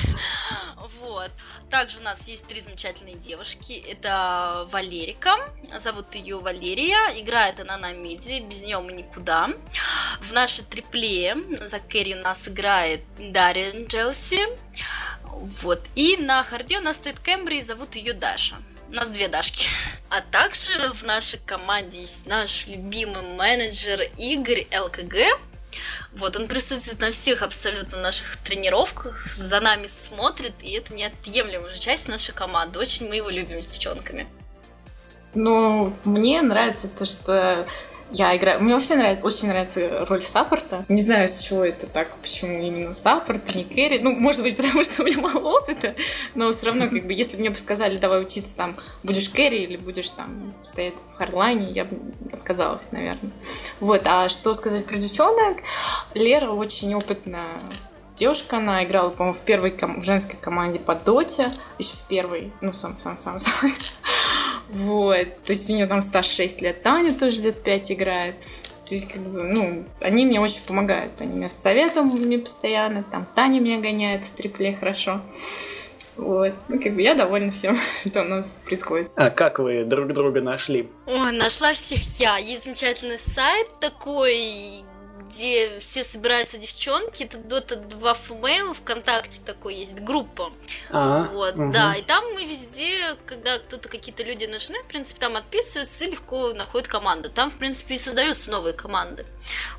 Вот. 1.00 1.30
Также 1.70 1.98
у 1.98 2.02
нас 2.02 2.28
есть 2.28 2.46
три 2.46 2.60
замечательные 2.60 3.16
девушки. 3.16 3.72
Это 3.72 4.68
Валерика, 4.70 5.36
зовут 5.78 6.14
ее 6.14 6.38
Валерия, 6.38 7.20
играет 7.20 7.60
она 7.60 7.76
на 7.76 7.92
миди, 7.92 8.40
без 8.40 8.62
нее 8.62 8.78
мы 8.78 8.92
никуда. 8.92 9.50
В 10.20 10.32
нашей 10.32 10.64
трипле 10.64 11.36
за 11.62 11.78
Кэрри 11.80 12.14
у 12.14 12.22
нас 12.22 12.48
играет 12.48 13.02
Дарья 13.18 13.72
Джелси. 13.86 14.46
Вот. 15.62 15.80
И 15.94 16.16
на 16.16 16.42
харде 16.42 16.78
у 16.78 16.82
нас 16.82 16.96
стоит 16.96 17.18
Кэмбри, 17.20 17.62
зовут 17.62 17.94
ее 17.94 18.12
Даша. 18.12 18.56
У 18.88 18.92
нас 18.92 19.10
две 19.10 19.28
Дашки. 19.28 19.66
А 20.08 20.20
также 20.20 20.72
в 20.92 21.02
нашей 21.02 21.40
команде 21.44 22.00
есть 22.00 22.26
наш 22.26 22.66
любимый 22.66 23.22
менеджер 23.22 24.02
Игорь 24.16 24.66
ЛКГ. 24.72 25.38
Вот, 26.12 26.36
он 26.36 26.46
присутствует 26.48 27.00
на 27.00 27.10
всех 27.10 27.42
абсолютно 27.42 27.98
наших 27.98 28.38
тренировках, 28.38 29.30
за 29.30 29.60
нами 29.60 29.86
смотрит, 29.88 30.54
и 30.62 30.72
это 30.72 30.94
неотъемлемая 30.94 31.76
часть 31.76 32.08
нашей 32.08 32.32
команды. 32.32 32.78
Очень 32.78 33.08
мы 33.08 33.16
его 33.16 33.28
любим 33.28 33.60
с 33.60 33.66
девчонками. 33.66 34.26
Ну, 35.34 35.92
мне 36.04 36.40
нравится 36.40 36.88
то, 36.88 37.04
что 37.04 37.68
я 38.10 38.36
играю... 38.36 38.62
Мне 38.62 38.74
вообще 38.74 38.94
нравится, 38.94 39.26
очень 39.26 39.48
нравится 39.48 40.06
роль 40.06 40.22
саппорта. 40.22 40.84
Не 40.88 41.02
знаю, 41.02 41.28
с 41.28 41.38
чего 41.38 41.64
это 41.64 41.86
так, 41.86 42.14
почему 42.16 42.62
именно 42.62 42.94
саппорт, 42.94 43.54
не 43.54 43.64
кэрри. 43.64 43.98
Ну, 43.98 44.12
может 44.12 44.42
быть, 44.42 44.56
потому 44.58 44.84
что 44.84 45.02
у 45.02 45.06
меня 45.06 45.20
мало 45.20 45.58
опыта, 45.58 45.94
но 46.34 46.52
все 46.52 46.66
равно, 46.66 46.88
как 46.88 47.06
бы, 47.06 47.12
если 47.12 47.36
бы 47.36 47.40
мне 47.40 47.50
бы 47.50 47.56
сказали, 47.56 47.98
давай 47.98 48.22
учиться 48.22 48.56
там, 48.56 48.76
будешь 49.02 49.28
кэрри 49.28 49.58
или 49.58 49.76
будешь 49.76 50.10
там 50.10 50.54
стоять 50.62 50.94
в 50.94 51.16
харлайне, 51.16 51.70
я 51.72 51.84
бы 51.84 51.98
отказалась, 52.32 52.92
наверное. 52.92 53.32
Вот, 53.80 54.02
а 54.06 54.28
что 54.28 54.54
сказать 54.54 54.86
про 54.86 54.96
девчонок? 54.96 55.58
Лера 56.14 56.50
очень 56.50 56.94
опытная 56.94 57.60
девушка, 58.16 58.56
она 58.56 58.84
играла, 58.84 59.10
по-моему, 59.10 59.38
в 59.38 59.42
первой 59.42 59.70
ком- 59.70 60.00
в 60.00 60.04
женской 60.04 60.38
команде 60.40 60.78
по 60.78 60.94
доте, 60.94 61.50
еще 61.78 61.94
в 61.94 62.02
первой, 62.08 62.52
ну, 62.60 62.72
сам-сам-сам. 62.72 63.38
Вот. 64.68 65.42
То 65.44 65.52
есть 65.52 65.70
у 65.70 65.74
нее 65.74 65.86
там 65.86 66.02
стаж 66.02 66.26
6 66.26 66.62
лет. 66.62 66.82
Таня 66.82 67.14
тоже 67.14 67.42
лет 67.42 67.62
5 67.62 67.92
играет. 67.92 68.36
То 68.86 68.94
есть, 68.94 69.12
как 69.12 69.20
бы, 69.20 69.42
ну, 69.42 69.84
они 70.00 70.24
мне 70.24 70.40
очень 70.40 70.62
помогают. 70.66 71.20
Они 71.20 71.36
меня 71.36 71.48
с 71.48 71.60
советом 71.60 72.06
мне 72.06 72.38
постоянно. 72.38 73.02
Там 73.02 73.26
Таня 73.34 73.60
меня 73.60 73.80
гоняет 73.80 74.22
в 74.22 74.32
трипле 74.32 74.76
хорошо. 74.76 75.22
Вот. 76.16 76.54
Ну, 76.68 76.80
как 76.80 76.94
бы 76.94 77.02
я 77.02 77.14
довольна 77.14 77.50
всем, 77.50 77.76
что 78.06 78.22
у 78.22 78.24
нас 78.24 78.62
происходит. 78.64 79.10
А 79.16 79.30
как 79.30 79.58
вы 79.58 79.84
друг 79.84 80.12
друга 80.12 80.40
нашли? 80.40 80.88
Ой, 81.06 81.32
нашла 81.32 81.72
всех 81.72 82.00
я. 82.20 82.38
Есть 82.38 82.64
замечательный 82.64 83.18
сайт 83.18 83.66
такой, 83.80 84.84
где 85.28 85.78
все 85.80 86.04
собираются 86.04 86.58
девчонки, 86.58 87.24
это 87.24 87.38
Dota 87.38 87.76
2 87.76 88.12
Female, 88.12 88.74
ВКонтакте 88.74 89.40
такой 89.44 89.76
есть 89.76 90.00
группа. 90.00 90.52
А, 90.90 91.28
вот, 91.32 91.56
угу. 91.56 91.72
да, 91.72 91.94
и 91.94 92.02
там 92.02 92.24
мы 92.34 92.44
везде, 92.44 93.16
когда 93.26 93.58
кто-то, 93.58 93.88
какие-то 93.88 94.22
люди 94.22 94.46
нужны, 94.46 94.78
в 94.82 94.86
принципе, 94.86 95.20
там 95.20 95.36
отписываются 95.36 96.04
и 96.04 96.10
легко 96.10 96.52
находят 96.52 96.88
команду. 96.88 97.30
Там, 97.30 97.50
в 97.50 97.56
принципе, 97.56 97.94
и 97.94 97.98
создаются 97.98 98.50
новые 98.50 98.72
команды. 98.72 99.26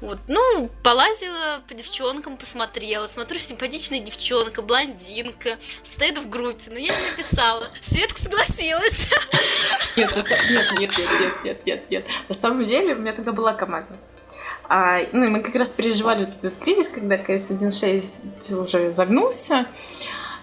Вот, 0.01 0.19
ну, 0.27 0.69
полазила 0.83 1.61
по 1.67 1.73
девчонкам, 1.73 2.37
посмотрела, 2.37 3.07
смотрю, 3.07 3.39
симпатичная 3.39 3.99
девчонка, 3.99 4.61
блондинка, 4.61 5.57
стоит 5.83 6.17
в 6.17 6.29
группе, 6.29 6.69
но 6.71 6.77
я 6.77 6.93
не 6.93 7.11
написала. 7.11 7.67
Светка 7.81 8.21
согласилась. 8.21 9.09
Нет, 9.95 10.15
нет, 10.15 10.25
нет, 10.49 10.77
нет, 10.77 10.97
нет, 11.19 11.43
нет, 11.43 11.65
нет, 11.65 11.89
нет. 11.89 12.07
На 12.29 12.35
самом 12.35 12.67
деле, 12.67 12.93
у 12.93 12.99
меня 12.99 13.13
тогда 13.13 13.31
была 13.31 13.53
команда. 13.53 13.97
А, 14.69 14.99
ну, 15.13 15.29
мы 15.29 15.41
как 15.41 15.55
раз 15.55 15.71
переживали 15.71 16.25
вот 16.25 16.35
этот 16.35 16.55
кризис, 16.59 16.89
когда 16.89 17.17
КС 17.17 17.51
1.6 17.51 18.63
уже 18.63 18.93
загнулся. 18.93 19.65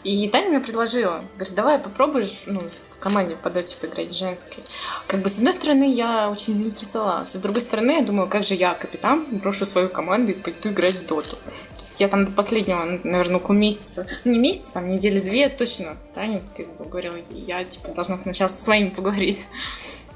И 0.05 0.29
Таня 0.29 0.51
мне 0.51 0.61
предложила, 0.61 1.25
говорит, 1.37 1.55
давай 1.55 1.79
попробуешь 1.79 2.43
ну, 2.47 2.61
в 2.61 2.99
команде 2.99 3.37
по 3.37 3.49
доте 3.49 3.75
поиграть 3.81 4.15
женской. 4.15 4.63
Как 5.07 5.21
бы, 5.21 5.31
с 5.31 5.39
одной 5.39 5.55
стороны, 5.55 5.95
я 5.95 6.29
очень 6.29 6.53
заинтересовалась. 6.53 7.33
С 7.33 7.41
другой 7.41 7.63
стороны, 7.63 7.93
я 7.93 8.03
думаю, 8.03 8.29
как 8.29 8.45
же 8.45 8.53
я, 8.53 8.75
капитан, 8.75 9.25
брошу 9.31 9.65
свою 9.65 9.89
команду 9.89 10.33
и 10.33 10.35
пойду 10.35 10.69
играть 10.69 10.95
в 10.95 11.07
доту. 11.07 11.37
То 11.37 11.51
есть 11.79 12.01
я 12.01 12.09
там 12.09 12.27
до 12.27 12.33
последнего, 12.33 13.01
наверное, 13.03 13.37
около 13.37 13.55
месяца, 13.55 14.07
ну 14.25 14.33
не 14.33 14.39
месяца, 14.39 14.75
там 14.75 14.91
недели 14.91 15.21
две 15.21 15.49
точно, 15.49 15.97
Таня 16.15 16.43
как 16.55 16.67
бы 16.77 16.85
говорила, 16.85 17.17
я 17.31 17.65
типа 17.65 17.89
должна 17.95 18.19
сначала 18.19 18.49
со 18.49 18.63
своими 18.63 18.91
поговорить. 18.91 19.47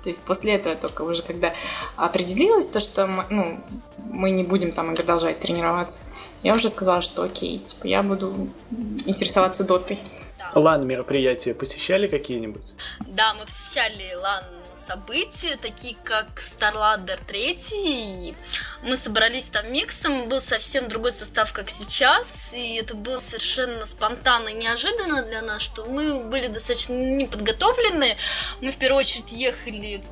То 0.03 0.09
есть 0.09 0.21
после 0.23 0.55
этого 0.55 0.77
только 0.77 1.03
уже, 1.03 1.23
когда 1.23 1.55
определилось 1.97 2.67
то, 2.67 2.81
что 2.81 3.09
ну, 3.31 3.61
мы 4.11 4.31
не 4.31 4.45
будем 4.45 4.73
там 4.73 4.95
продолжать 4.95 5.41
тренироваться, 5.41 6.05
я 6.43 6.55
уже 6.55 6.69
сказала, 6.69 7.01
что 7.03 7.23
окей, 7.23 7.59
типа 7.59 7.87
я 7.87 8.03
буду 8.03 8.49
интересоваться 9.07 9.65
дотой. 9.65 9.99
LAN 10.55 10.87
мероприятия 10.87 11.55
посещали 11.55 12.07
какие-нибудь? 12.07 12.63
Да, 13.01 13.35
мы 13.35 13.45
посещали 13.45 14.15
LAN 14.15 14.45
события, 14.79 15.57
такие 15.57 15.97
как 16.05 16.27
StarLadder 16.37 17.21
3. 17.27 18.37
Мы 18.83 18.97
собрались 18.97 19.49
там 19.49 19.73
миксом, 19.73 20.29
был 20.29 20.41
совсем 20.41 20.89
другой 20.89 21.13
состав, 21.13 21.53
как 21.53 21.71
сейчас, 21.71 22.53
и 22.55 22.77
это 22.77 22.95
было 22.95 23.19
совершенно 23.19 23.85
спонтанно 23.85 24.49
и 24.49 24.55
неожиданно 24.55 25.23
для 25.23 25.43
нас, 25.43 25.63
что 25.63 25.85
мы 25.87 26.25
были 26.25 26.47
достаточно 26.47 26.95
неподготовлены. 26.95 28.17
Мы 28.61 28.73
в 28.73 28.77
первую 28.77 29.01
очередь 29.01 29.33
ехали, 29.33 30.03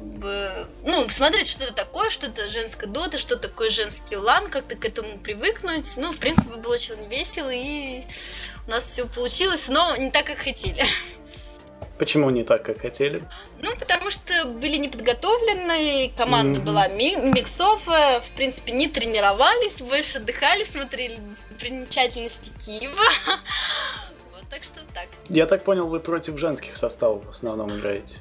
ну, 0.85 1.05
посмотреть, 1.07 1.49
что 1.49 1.65
это 1.65 1.73
такое, 1.73 2.11
что 2.11 2.27
это 2.27 2.49
женская 2.49 2.87
дота, 2.87 3.19
что 3.19 3.37
такое 3.37 3.71
женский 3.71 4.17
LAN, 4.17 4.49
как-то 4.49 4.75
к 4.77 4.85
этому 4.85 5.19
привыкнуть. 5.19 5.97
Ну, 5.97 6.13
в 6.13 6.19
принципе, 6.19 6.57
было 6.57 6.75
очень 6.75 7.09
весело, 7.09 7.51
и 7.51 8.05
у 8.67 8.71
нас 8.71 8.85
все 8.85 9.07
получилось, 9.07 9.69
но 9.69 9.97
не 9.97 10.11
так, 10.11 10.27
как 10.27 10.39
хотели. 10.39 10.85
Почему 11.99 12.29
не 12.29 12.45
так, 12.45 12.63
как 12.63 12.81
хотели? 12.81 13.23
Ну, 13.63 13.75
потому 13.79 14.11
что 14.11 14.45
были 14.45 14.77
неподготовлены, 14.77 16.13
команда 16.17 16.61
mm-hmm. 16.61 16.65
была 16.65 16.89
ми- 16.89 17.17
миксовая, 17.17 18.21
в 18.21 18.31
принципе, 18.33 18.73
не 18.73 18.89
тренировались, 18.89 19.81
больше 19.81 20.19
отдыхали, 20.19 20.65
смотрели 20.65 21.17
достопримечательности 21.17 22.53
Киева. 22.65 22.97
Вот, 24.33 24.45
так 24.51 24.63
что 24.63 24.81
так. 24.93 25.09
Я 25.31 25.47
так 25.47 25.65
понял, 25.65 25.87
вы 25.87 25.99
против 26.01 26.39
женских 26.39 26.77
составов 26.77 27.25
в 27.25 27.31
основном 27.31 27.71
играете? 27.79 28.19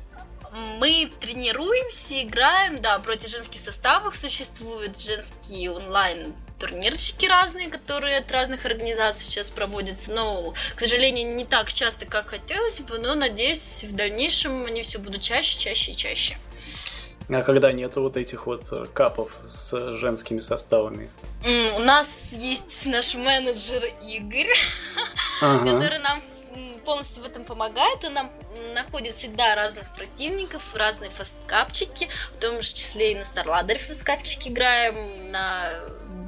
Мы 0.78 1.12
тренируемся, 1.20 2.24
играем, 2.24 2.82
да, 2.82 2.98
против 3.00 3.30
женских 3.30 3.60
составов 3.60 4.16
существует 4.16 4.98
женский 5.02 5.68
онлайн 5.68 6.34
турнирчики 6.60 7.26
разные, 7.26 7.70
которые 7.70 8.18
от 8.18 8.32
разных 8.32 8.66
организаций 8.66 9.26
сейчас 9.26 9.50
проводятся. 9.50 10.12
Но, 10.12 10.54
к 10.76 10.80
сожалению, 10.80 11.36
не 11.36 11.46
так 11.46 11.72
часто, 11.74 12.06
как 12.06 12.28
хотелось 12.28 12.82
бы, 12.82 13.00
но 13.00 13.16
надеюсь, 13.16 13.84
в 13.84 13.96
дальнейшем 13.96 14.66
они 14.66 14.82
все 14.82 15.00
будут 15.00 15.22
чаще, 15.22 15.58
чаще 15.58 15.92
и 15.92 15.96
чаще. 15.96 16.38
А 17.28 17.42
когда 17.42 17.72
нету 17.72 18.02
вот 18.02 18.18
этих 18.18 18.46
вот 18.46 18.72
э, 18.72 18.86
капов 18.94 19.32
с 19.48 19.98
женскими 19.98 20.42
составами? 20.42 21.10
Mm, 21.44 21.78
у 21.78 21.80
нас 21.80 22.08
есть 22.32 22.86
наш 22.86 23.16
менеджер 23.16 23.84
Игорь, 24.04 24.54
ага. 25.42 25.72
который 25.72 26.00
нам 26.00 26.22
полностью 26.86 27.24
в 27.24 27.26
этом 27.26 27.44
помогает, 27.44 28.04
и 28.04 28.10
нам 28.10 28.32
находит 28.76 29.16
всегда 29.16 29.56
разных 29.56 29.84
противников, 29.96 30.76
разные 30.76 31.10
фасткапчики, 31.10 32.08
в 32.38 32.40
том 32.40 32.62
же 32.62 32.74
числе 32.74 33.14
и 33.14 33.16
на 33.16 33.26
Старладере 33.26 33.80
фасткапчики 33.80 34.50
играем, 34.50 35.32
на 35.32 35.72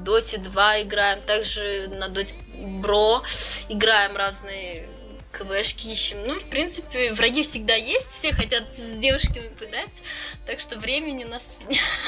Доте 0.07 0.37
2 0.37 0.83
играем, 0.83 1.19
также 1.21 1.89
на 1.89 2.07
Доте 2.07 2.33
Бро 2.81 3.23
играем 3.67 4.15
разные 4.15 4.87
КВшки 5.33 5.87
ищем. 5.87 6.17
Ну, 6.25 6.39
в 6.39 6.45
принципе, 6.45 7.11
враги 7.11 7.43
всегда 7.43 7.75
есть, 7.75 8.09
все 8.09 8.31
хотят 8.33 8.63
с 8.73 8.93
девушками 8.93 9.49
пытать, 9.49 10.01
так 10.45 10.61
что 10.61 10.79
времени 10.79 11.25
у 11.25 11.27
нас 11.27 11.59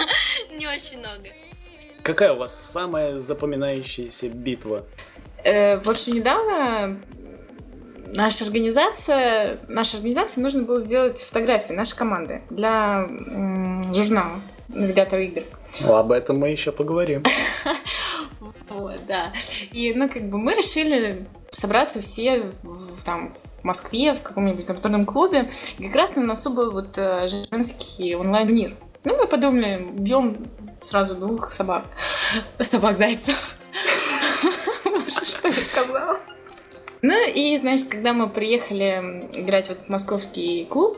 не 0.58 0.66
очень 0.66 1.00
много. 1.00 1.28
Какая 2.02 2.32
у 2.32 2.38
вас 2.38 2.56
самая 2.72 3.20
запоминающаяся 3.20 4.30
битва? 4.30 4.86
Э, 5.44 5.78
в 5.80 5.90
общем, 5.90 6.14
недавно 6.14 7.02
наша 8.16 8.46
организация, 8.46 9.60
наша 9.68 9.98
организация 9.98 10.42
нужно 10.42 10.64
было 10.64 10.80
сделать 10.80 11.22
фотографии 11.22 11.74
нашей 11.74 11.98
команды 11.98 12.44
для 12.50 13.06
м- 13.10 13.84
журнала. 13.94 14.40
Навигатор 14.70 15.20
игр. 15.20 15.44
Ну, 15.82 15.96
об 15.96 16.12
этом 16.12 16.40
мы 16.40 16.50
еще 16.50 16.72
поговорим. 16.72 17.24
Вот, 18.70 19.00
да. 19.08 19.34
И, 19.72 19.94
ну, 19.96 20.08
как 20.08 20.30
бы 20.30 20.38
мы 20.38 20.54
решили 20.54 21.28
собраться 21.52 22.02
все 22.02 22.52
в, 22.62 23.04
там, 23.04 23.32
в 23.32 23.64
Москве, 23.64 24.14
в 24.14 24.22
каком-нибудь 24.22 24.66
компьютерном 24.66 25.06
клубе, 25.06 25.50
и 25.80 25.88
как 25.88 25.96
раз 25.96 26.16
на 26.16 26.32
особый 26.32 26.70
вот 26.70 26.98
э, 26.98 27.28
женский 27.52 28.16
онлайн-мир. 28.16 28.76
Ну, 29.04 29.18
мы 29.18 29.28
подумали, 29.28 29.88
бьем 29.92 30.46
сразу 30.84 31.16
двух 31.16 31.52
собак. 31.52 31.86
Собак-зайцев. 32.60 33.58
Что 35.24 35.48
я 35.48 35.54
сказала? 35.54 36.20
Ну 37.02 37.28
и, 37.28 37.56
значит, 37.58 37.90
когда 37.90 38.14
мы 38.14 38.30
приехали 38.30 39.30
играть 39.34 39.70
в 39.70 39.90
московский 39.90 40.66
клуб, 40.66 40.98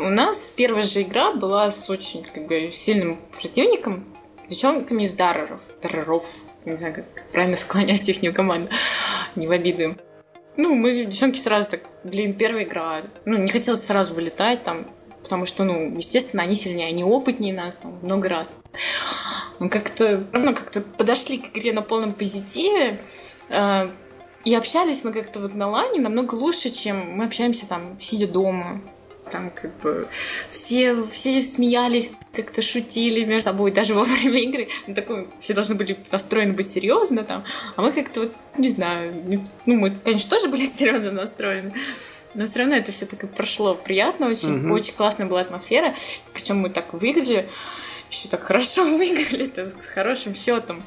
у 0.00 0.08
нас 0.08 0.52
первая 0.56 0.82
же 0.82 1.02
игра 1.02 1.32
была 1.32 1.70
с 1.70 1.88
очень 1.90 2.22
как 2.22 2.46
бы, 2.46 2.70
сильным 2.72 3.18
противником, 3.38 4.04
девчонками 4.48 5.04
из 5.04 5.12
Дарреров. 5.12 5.60
Дарреров. 5.82 6.24
Не 6.64 6.76
знаю, 6.76 6.94
как 6.94 7.30
правильно 7.32 7.56
склонять 7.56 8.08
их 8.08 8.34
команду. 8.34 8.68
Не 9.36 9.46
в 9.46 9.50
обиду. 9.50 9.96
Ну, 10.56 10.74
мы, 10.74 10.92
девчонки, 10.92 11.38
сразу 11.38 11.70
так, 11.70 11.80
блин, 12.02 12.34
первая 12.34 12.64
игра. 12.64 13.02
Ну, 13.24 13.38
не 13.38 13.48
хотелось 13.48 13.84
сразу 13.84 14.14
вылетать 14.14 14.64
там, 14.64 14.86
потому 15.22 15.46
что, 15.46 15.64
ну, 15.64 15.96
естественно, 15.96 16.42
они 16.42 16.54
сильнее, 16.54 16.88
они 16.88 17.04
опытнее 17.04 17.54
нас 17.54 17.76
там 17.76 17.98
много 18.02 18.28
раз. 18.28 18.56
Мы 19.58 19.68
как-то, 19.68 20.24
ну, 20.32 20.54
как-то 20.54 20.80
подошли 20.80 21.38
к 21.38 21.56
игре 21.56 21.72
на 21.72 21.82
полном 21.82 22.14
позитиве, 22.14 23.00
э, 23.48 23.90
и 24.44 24.54
общались 24.54 25.04
мы 25.04 25.12
как-то 25.12 25.38
вот 25.40 25.54
на 25.54 25.68
лане 25.68 26.00
намного 26.00 26.34
лучше, 26.34 26.70
чем 26.70 27.12
мы 27.12 27.26
общаемся 27.26 27.68
там, 27.68 28.00
сидя 28.00 28.26
дома. 28.26 28.80
Там 29.30 29.50
как 29.50 29.76
бы 29.78 30.08
все, 30.50 31.04
все 31.04 31.40
смеялись, 31.42 32.12
как-то 32.32 32.62
шутили 32.62 33.24
между 33.24 33.50
собой, 33.50 33.70
даже 33.72 33.94
во 33.94 34.04
время 34.04 34.40
игры. 34.40 34.68
Ну, 34.86 34.94
такой, 34.94 35.28
все 35.38 35.54
должны 35.54 35.74
были 35.74 35.96
настроены 36.10 36.52
быть 36.52 36.68
серьезно 36.68 37.24
там. 37.24 37.44
А 37.76 37.82
мы 37.82 37.92
как-то 37.92 38.20
вот, 38.20 38.32
не 38.58 38.68
знаю, 38.68 39.12
ну, 39.66 39.74
мы, 39.74 39.90
конечно, 39.90 40.30
тоже 40.30 40.48
были 40.48 40.66
серьезно 40.66 41.12
настроены. 41.12 41.72
Но 42.34 42.46
все 42.46 42.60
равно 42.60 42.76
это 42.76 42.92
все 42.92 43.06
так 43.06 43.24
и 43.24 43.26
прошло 43.26 43.74
приятно, 43.74 44.28
очень, 44.28 44.66
угу. 44.66 44.74
очень 44.74 44.94
классная 44.94 45.26
была 45.26 45.40
атмосфера. 45.40 45.94
Причем 46.32 46.58
мы 46.58 46.70
так 46.70 46.92
выиграли, 46.92 47.48
еще 48.10 48.28
так 48.28 48.42
хорошо 48.42 48.84
выиграли, 48.96 49.46
-то, 49.46 49.82
с 49.82 49.86
хорошим 49.86 50.34
счетом. 50.34 50.82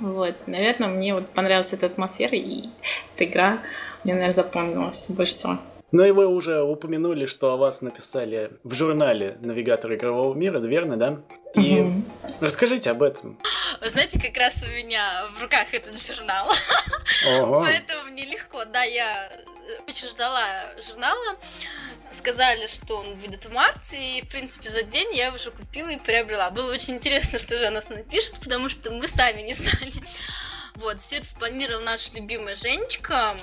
Вот, 0.00 0.34
наверное, 0.46 0.88
мне 0.88 1.14
вот 1.14 1.30
понравилась 1.30 1.72
эта 1.72 1.86
атмосфера, 1.86 2.36
и 2.36 2.68
эта 3.14 3.24
игра 3.24 3.58
мне, 4.02 4.14
наверное, 4.14 4.34
запомнилась 4.34 5.06
больше 5.08 5.32
всего. 5.32 5.58
Ну 5.94 6.04
и 6.04 6.10
вы 6.10 6.26
уже 6.26 6.60
упомянули, 6.60 7.26
что 7.26 7.52
о 7.52 7.56
вас 7.56 7.80
написали 7.80 8.50
в 8.64 8.74
журнале 8.74 9.38
«Навигатор 9.40 9.94
игрового 9.94 10.34
мира», 10.34 10.58
верно, 10.58 10.96
да? 10.96 11.20
И 11.54 11.82
угу. 11.82 12.02
расскажите 12.40 12.90
об 12.90 13.00
этом. 13.04 13.38
Вы 13.80 13.88
знаете, 13.90 14.18
как 14.20 14.36
раз 14.36 14.60
у 14.64 14.68
меня 14.76 15.28
в 15.38 15.40
руках 15.40 15.72
этот 15.72 15.96
журнал. 16.04 16.48
Ого. 17.28 17.60
Поэтому 17.60 18.10
мне 18.10 18.24
легко. 18.24 18.64
Да, 18.64 18.82
я 18.82 19.30
очень 19.86 20.08
ждала 20.08 20.64
журнала. 20.84 21.36
Сказали, 22.10 22.66
что 22.66 22.96
он 22.96 23.14
выйдет 23.20 23.44
в 23.44 23.52
марте, 23.52 24.18
и, 24.18 24.22
в 24.22 24.28
принципе, 24.28 24.70
за 24.70 24.82
день 24.82 25.14
я 25.14 25.32
уже 25.32 25.52
купила 25.52 25.90
и 25.90 25.98
приобрела. 26.00 26.50
Было 26.50 26.72
очень 26.72 26.94
интересно, 26.94 27.38
что 27.38 27.56
же 27.56 27.66
она 27.66 27.80
напишет, 27.88 28.40
потому 28.40 28.68
что 28.68 28.90
мы 28.90 29.06
сами 29.06 29.42
не 29.42 29.54
знали. 29.54 29.92
Вот, 30.74 30.98
все 30.98 31.18
это 31.18 31.26
спланировал 31.26 31.82
наш 31.82 32.12
любимый 32.14 32.56
Женечка 32.56 33.36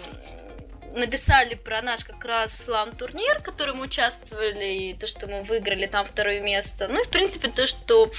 написали 0.94 1.56
про 1.56 1.82
наш 1.82 2.04
как 2.04 2.24
раз 2.26 2.58
слам-турнир, 2.66 3.40
в 3.40 3.44
котором 3.44 3.78
мы 3.78 3.86
участвовали, 3.86 4.74
и 4.74 4.94
то, 4.94 5.08
что 5.08 5.28
мы 5.28 5.44
выиграли 5.44 5.88
там 5.88 6.06
второе 6.06 6.42
место. 6.42 6.88
Ну 6.88 7.02
и, 7.02 7.06
в 7.06 7.10
принципе, 7.10 7.50
то, 7.50 7.68
что 7.68 8.12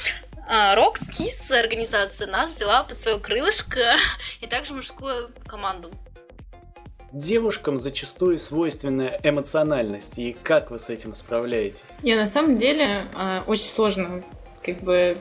Рокс 0.49 1.09
Кис 1.09 1.51
организация 1.51 2.27
нас 2.27 2.53
взяла 2.57 2.83
под 2.83 2.97
свое 2.97 3.19
крылышко 3.19 3.97
и 4.41 4.47
также 4.47 4.75
мужскую 4.75 5.31
команду. 5.47 5.91
Девушкам 7.13 7.79
зачастую 7.79 8.39
свойственна 8.39 9.19
эмоциональность, 9.23 10.17
и 10.17 10.35
как 10.43 10.71
вы 10.71 10.79
с 10.79 10.89
этим 10.89 11.13
справляетесь? 11.13 11.83
Я 12.03 12.17
на 12.17 12.25
самом 12.25 12.57
деле 12.57 13.07
а, 13.15 13.45
очень 13.47 13.69
сложно 13.69 14.23
как 14.65 14.81
бы 14.81 15.19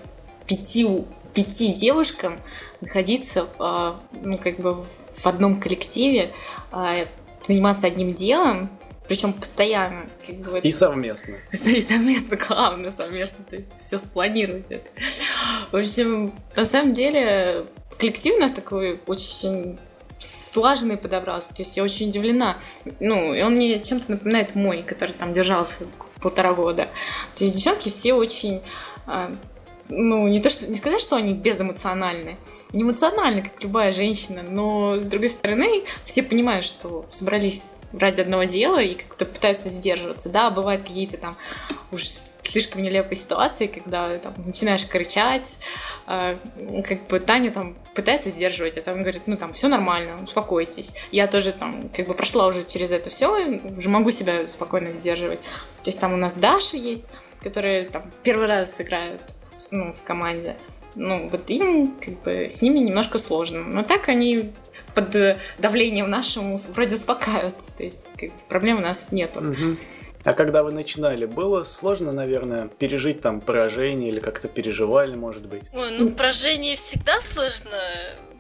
пяти, 0.48 0.88
пяти 1.34 1.74
девушкам 1.74 2.40
находиться 2.80 3.46
а, 3.60 4.00
ну, 4.14 4.38
как 4.38 4.60
бы 4.60 4.86
в 5.18 5.28
одном 5.28 5.60
коллективе, 5.60 6.32
а, 6.72 7.06
заниматься 7.44 7.88
одним 7.88 8.14
делом, 8.14 8.70
причем 9.08 9.34
постоянно. 9.34 10.06
Как 10.26 10.36
бы, 10.38 10.60
и 10.60 10.72
совместно. 10.72 11.36
И 11.52 11.82
совместно, 11.82 12.38
главное, 12.38 12.92
совместно, 12.92 13.44
то 13.44 13.58
есть 13.58 13.78
все 13.78 13.98
спланировать 13.98 14.68
это. 14.70 14.90
В 15.72 15.76
общем, 15.76 16.34
на 16.56 16.66
самом 16.66 16.94
деле, 16.94 17.66
коллектив 17.98 18.36
у 18.36 18.40
нас 18.40 18.54
такой 18.54 19.00
очень 19.08 19.78
слаженный 20.20 20.98
подобрался, 20.98 21.50
то 21.50 21.62
есть 21.62 21.76
я 21.76 21.84
очень 21.84 22.10
удивлена. 22.10 22.58
Ну, 23.00 23.34
и 23.34 23.42
он 23.42 23.56
мне 23.56 23.82
чем-то 23.82 24.12
напоминает 24.12 24.56
мой, 24.56 24.84
который 24.84 25.14
там 25.14 25.34
держался 25.34 25.88
полтора 26.22 26.54
года. 26.54 26.90
То 27.36 27.44
есть 27.44 27.56
девчонки 27.56 27.90
все 27.90 28.14
очень 28.14 28.62
а, 29.08 29.36
ну, 29.92 30.28
не 30.28 30.42
то 30.42 30.50
что, 30.50 30.68
не 30.68 30.78
сказать, 30.78 31.02
что 31.02 31.18
они 31.18 31.34
безэмоциональны. 31.34 32.38
Они 32.74 32.84
эмоциональны, 32.84 33.42
как 33.42 33.62
любая 33.62 33.94
женщина, 33.94 34.42
но, 34.42 34.98
с 34.98 35.06
другой 35.08 35.30
стороны, 35.30 35.84
все 36.06 36.24
понимают, 36.24 36.66
что 36.66 37.06
собрались 37.10 37.72
ради 37.94 38.22
одного 38.22 38.46
дела 38.46 38.82
и 38.82 38.94
как-то 38.94 39.26
пытаются 39.26 39.68
сдерживаться. 39.68 40.30
Да, 40.30 40.50
бывают 40.50 40.84
какие-то 40.84 41.18
там 41.18 41.36
уж 41.92 42.06
слишком 42.44 42.82
нелепые 42.82 43.18
ситуации, 43.18 43.68
когда 43.68 44.18
там 44.18 44.34
начинаешь 44.46 44.88
кричать, 44.88 45.58
э, 46.08 46.38
как 46.88 47.08
бы 47.08 47.20
Таня 47.20 47.52
там 47.52 47.76
пытается 47.94 48.30
сдерживать 48.30 48.78
это, 48.78 48.94
он 48.94 49.02
говорит, 49.02 49.24
ну 49.26 49.36
там 49.36 49.52
все 49.52 49.68
нормально, 49.68 50.24
успокойтесь. 50.24 50.94
Я 51.12 51.28
тоже 51.28 51.52
там 51.52 51.90
как 51.94 52.08
бы 52.08 52.14
прошла 52.14 52.48
уже 52.48 52.64
через 52.64 52.92
это 52.92 53.10
все, 53.10 53.28
уже 53.78 53.90
могу 53.90 54.12
себя 54.12 54.48
спокойно 54.48 54.94
сдерживать. 54.94 55.42
То 55.42 55.88
есть 55.88 56.00
там 56.00 56.14
у 56.14 56.18
нас 56.18 56.36
Даша 56.36 56.78
есть, 56.78 57.06
которые 57.44 57.90
там 57.90 58.10
первый 58.24 58.48
раз 58.48 58.80
играют 58.80 59.22
ну, 59.72 59.94
в 59.94 60.04
команде. 60.04 60.58
Ну, 60.96 61.30
вот 61.30 61.50
им, 61.50 61.96
как 62.00 62.22
бы, 62.24 62.48
с 62.50 62.62
ними 62.62 62.80
немножко 62.80 63.18
сложно. 63.18 63.64
Но 63.64 63.84
так 63.84 64.10
они 64.10 64.52
под 64.94 65.16
давлением 65.58 66.10
нашим 66.10 66.56
вроде 66.58 66.96
успокаиваются. 66.96 67.72
То 67.78 67.84
есть 67.84 68.10
как, 68.18 68.32
проблем 68.50 68.78
у 68.78 68.82
нас 68.82 69.12
нету. 69.12 69.40
Угу. 69.40 69.78
А 70.24 70.34
когда 70.34 70.64
вы 70.64 70.72
начинали, 70.72 71.26
было 71.26 71.64
сложно, 71.64 72.12
наверное, 72.12 72.68
пережить 72.68 73.22
там 73.22 73.42
поражение 73.42 74.10
или 74.10 74.20
как-то 74.20 74.48
переживали, 74.48 75.16
может 75.16 75.46
быть? 75.48 75.70
Ой, 75.74 75.92
ну 75.92 76.12
поражение 76.12 76.76
всегда 76.76 77.20
сложно 77.22 77.80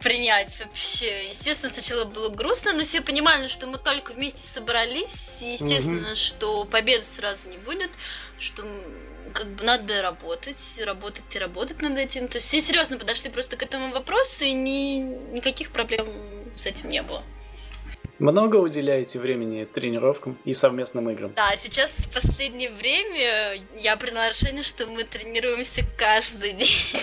принять 0.01 0.59
вообще. 0.59 1.29
Естественно, 1.29 1.71
сначала 1.71 2.05
было 2.05 2.29
грустно, 2.29 2.73
но 2.73 2.83
все 2.83 3.01
понимали, 3.01 3.47
что 3.47 3.67
мы 3.67 3.77
только 3.77 4.13
вместе 4.13 4.41
собрались. 4.41 5.39
естественно, 5.41 6.09
угу. 6.09 6.15
что 6.15 6.65
победы 6.65 7.03
сразу 7.03 7.49
не 7.49 7.57
будет, 7.57 7.91
что 8.39 8.63
как 9.33 9.47
бы 9.47 9.63
надо 9.63 10.01
работать, 10.01 10.57
работать 10.83 11.35
и 11.35 11.39
работать 11.39 11.81
над 11.81 11.97
этим. 11.97 12.27
То 12.27 12.37
есть 12.37 12.47
все 12.47 12.61
серьезно 12.61 12.97
подошли 12.97 13.29
просто 13.29 13.57
к 13.57 13.63
этому 13.63 13.91
вопросу, 13.91 14.43
и 14.43 14.51
ни, 14.51 14.99
никаких 15.33 15.71
проблем 15.71 16.07
с 16.55 16.65
этим 16.65 16.89
не 16.89 17.01
было. 17.01 17.23
Много 18.21 18.57
уделяете 18.57 19.19
времени 19.19 19.65
тренировкам 19.65 20.37
и 20.45 20.53
совместным 20.53 21.09
играм? 21.09 21.33
Да, 21.33 21.55
сейчас 21.55 22.05
в 22.05 22.13
последнее 22.13 22.69
время 22.69 23.65
я 23.79 23.97
приняла 23.97 24.29
решение, 24.29 24.61
что 24.61 24.85
мы 24.85 25.05
тренируемся 25.05 25.83
каждый 25.97 26.53
день 26.53 26.69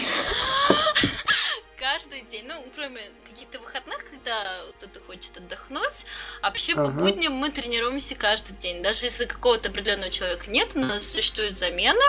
каждый 1.76 2.22
день, 2.22 2.44
ну, 2.46 2.54
кроме 2.72 3.00
каких-то 3.28 3.58
выходных, 3.58 4.08
когда 4.08 4.60
кто-то 4.76 5.00
хочет 5.08 5.36
отдохнуть, 5.36 6.06
а 6.40 6.50
вообще 6.50 6.76
по 6.76 6.86
будням 6.86 7.32
мы 7.32 7.50
тренируемся 7.50 8.14
каждый 8.14 8.56
день. 8.56 8.80
Даже 8.80 9.06
если 9.06 9.24
какого-то 9.24 9.70
определенного 9.70 10.12
человека 10.12 10.48
нет, 10.48 10.76
у 10.76 10.78
нас 10.78 11.10
существует 11.10 11.58
замена. 11.58 12.04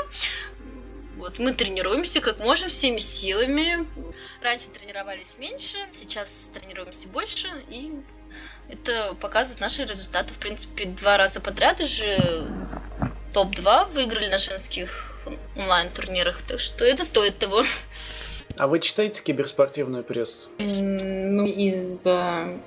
Вот 1.17 1.39
мы 1.39 1.53
тренируемся 1.53 2.21
как 2.21 2.37
можем 2.37 2.69
всеми 2.69 2.99
силами. 2.99 3.87
Раньше 4.43 4.69
тренировались 4.69 5.39
меньше, 5.39 5.79
сейчас 5.93 6.51
тренируемся 6.53 7.09
больше, 7.09 7.47
и 7.69 8.03
это 8.69 9.15
показывает 9.19 9.61
наши 9.61 9.83
результаты. 9.85 10.33
В 10.33 10.37
принципе, 10.37 10.85
два 10.85 11.17
раза 11.17 11.39
подряд 11.39 11.79
уже 11.81 12.47
топ-2 13.33 13.93
выиграли 13.93 14.27
на 14.27 14.37
женских 14.37 15.09
онлайн-турнирах, 15.55 16.41
так 16.47 16.59
что 16.59 16.85
это 16.85 17.03
стоит 17.03 17.37
того. 17.37 17.63
А 18.57 18.67
вы 18.67 18.79
читаете 18.79 19.21
киберспортивную 19.23 20.03
прессу? 20.03 20.49
Ну, 20.57 21.45
из 21.45 22.05
э, 22.05 22.57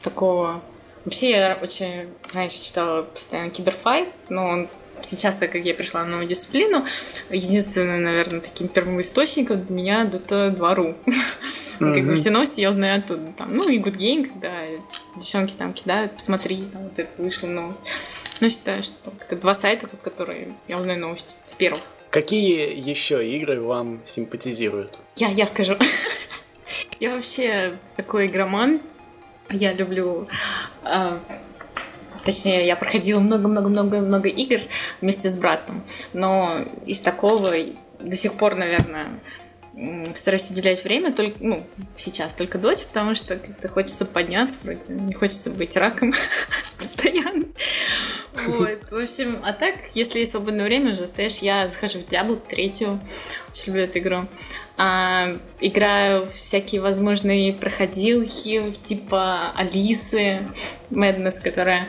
такого... 0.00 0.60
Вообще, 1.04 1.30
я 1.30 1.58
очень 1.60 2.12
раньше 2.32 2.62
читала 2.62 3.02
постоянно 3.02 3.50
киберфайт, 3.50 4.10
но 4.28 4.46
он 4.46 4.68
сейчас, 5.04 5.38
как 5.38 5.54
я 5.54 5.74
пришла 5.74 6.04
на 6.04 6.10
новую 6.10 6.28
дисциплину, 6.28 6.86
единственным, 7.30 8.02
наверное, 8.02 8.40
таким 8.40 8.68
первым 8.68 9.00
источником 9.00 9.64
для 9.64 9.74
меня 9.74 10.10
это 10.12 10.54
2.ru. 10.56 10.96
Как 11.78 12.06
бы 12.06 12.14
все 12.14 12.30
новости 12.30 12.60
я 12.60 12.68
узнаю 12.68 12.98
оттуда. 12.98 13.32
Там, 13.38 13.54
ну, 13.54 13.66
и 13.66 13.78
Good 13.78 13.96
Game, 13.96 14.26
когда 14.26 14.66
девчонки 15.16 15.54
там 15.56 15.72
кидают, 15.72 16.12
посмотри, 16.12 16.64
там 16.72 16.82
вот 16.82 16.98
это 16.98 17.10
вышла 17.16 17.46
новость. 17.46 17.82
Но 18.40 18.50
считаю, 18.50 18.82
что 18.82 19.12
это 19.18 19.36
два 19.36 19.54
сайта, 19.54 19.86
под 19.86 20.02
которые 20.02 20.52
я 20.68 20.76
узнаю 20.76 21.00
новости 21.00 21.34
с 21.44 21.54
первых. 21.54 21.80
Какие 22.10 22.78
еще 22.78 23.26
игры 23.36 23.62
вам 23.62 24.00
симпатизируют? 24.06 24.98
Я, 25.16 25.28
я 25.28 25.46
скажу. 25.46 25.76
Я 27.00 27.14
вообще 27.14 27.78
такой 27.96 28.26
игроман. 28.26 28.80
Я 29.48 29.72
люблю... 29.72 30.28
Э, 30.84 31.18
точнее, 32.30 32.66
я 32.66 32.76
проходила 32.76 33.20
много-много-много-много 33.20 34.28
игр 34.28 34.60
вместе 35.00 35.28
с 35.28 35.36
братом. 35.36 35.82
Но 36.12 36.64
из 36.86 37.00
такого 37.00 37.50
до 37.98 38.16
сих 38.16 38.34
пор, 38.34 38.56
наверное, 38.56 39.20
стараюсь 40.14 40.50
уделять 40.50 40.82
время 40.84 41.12
только, 41.12 41.36
ну, 41.40 41.64
сейчас 41.96 42.34
только 42.34 42.58
доте, 42.58 42.86
потому 42.86 43.14
что 43.14 43.36
как-то 43.36 43.68
хочется 43.68 44.04
подняться, 44.04 44.58
вроде 44.62 44.80
не 44.88 45.12
хочется 45.12 45.50
быть 45.50 45.76
раком 45.76 46.12
постоянно. 46.78 47.44
Вот, 48.46 48.90
в 48.90 48.96
общем, 48.96 49.40
а 49.44 49.52
так, 49.52 49.74
если 49.94 50.20
есть 50.20 50.32
свободное 50.32 50.64
время, 50.64 50.92
уже 50.92 51.06
стоишь, 51.06 51.38
я 51.38 51.66
захожу 51.68 51.98
в 51.98 52.06
Diablo 52.06 52.40
третью, 52.48 53.00
очень 53.50 53.66
люблю 53.66 53.84
эту 53.84 53.98
игру. 53.98 54.28
А, 54.76 55.36
играю 55.60 56.26
всякие 56.28 56.80
возможные 56.80 57.52
проходилки, 57.52 58.70
типа 58.82 59.52
Алисы, 59.54 60.48
Madness, 60.90 61.42
которая 61.42 61.88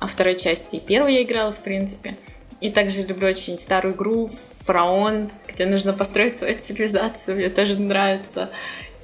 о 0.00 0.06
второй 0.06 0.34
части. 0.36 0.76
И 0.76 0.80
первую 0.80 1.12
я 1.12 1.22
играла, 1.22 1.52
в 1.52 1.62
принципе. 1.62 2.16
И 2.60 2.70
также 2.70 3.02
люблю 3.02 3.28
очень 3.28 3.58
старую 3.58 3.94
игру 3.94 4.30
Фараон, 4.60 5.30
где 5.46 5.66
нужно 5.66 5.92
построить 5.92 6.36
свою 6.36 6.54
цивилизацию. 6.54 7.36
Мне 7.36 7.48
тоже 7.48 7.78
нравится. 7.78 8.50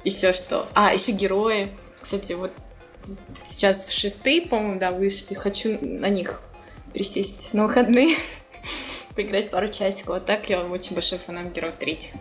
Еще 0.03 0.33
что? 0.33 0.67
А, 0.73 0.93
еще 0.93 1.11
герои. 1.11 1.71
Кстати, 2.01 2.33
вот 2.33 2.51
сейчас 3.43 3.91
шестые, 3.91 4.41
по-моему, 4.41 4.79
да, 4.79 4.91
вышли. 4.91 5.33
Хочу 5.33 5.77
на 5.81 6.09
них 6.09 6.41
присесть 6.93 7.53
на 7.53 7.65
выходные, 7.65 8.15
поиграть 9.15 9.49
пару 9.49 9.69
часиков. 9.69 10.17
А 10.17 10.19
так 10.19 10.49
я 10.49 10.61
очень 10.61 10.93
большой 10.93 11.17
фанат 11.17 11.53
героев 11.53 11.75
третьих. 11.79 12.13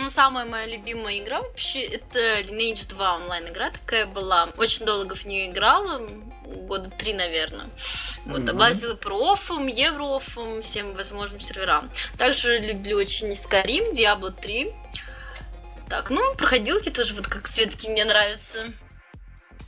Ну, 0.00 0.08
самая 0.10 0.44
моя 0.44 0.66
любимая 0.66 1.18
игра 1.18 1.40
вообще 1.40 1.82
это 1.82 2.40
Lineage 2.42 2.88
2 2.90 3.16
онлайн 3.16 3.48
игра 3.48 3.70
такая 3.70 4.06
была. 4.06 4.48
Очень 4.56 4.86
долго 4.86 5.16
в 5.16 5.24
нее 5.24 5.50
играла, 5.50 6.00
года 6.66 6.90
три, 6.90 7.14
наверное. 7.14 7.66
Вот, 8.26 8.40
mm-hmm. 8.40 8.50
облазила 8.50 8.94
профом, 8.94 9.66
еврофом, 9.66 10.62
всем 10.62 10.94
возможным 10.94 11.40
серверам. 11.40 11.90
Также 12.16 12.58
люблю 12.58 12.96
очень 12.98 13.32
Skyrim, 13.32 13.92
Diablo 13.92 14.32
3. 14.38 14.72
Так, 15.88 16.10
ну, 16.10 16.34
проходилки 16.34 16.90
тоже 16.90 17.14
вот 17.14 17.26
как 17.26 17.46
Светки 17.46 17.88
мне 17.88 18.04
нравятся. 18.04 18.66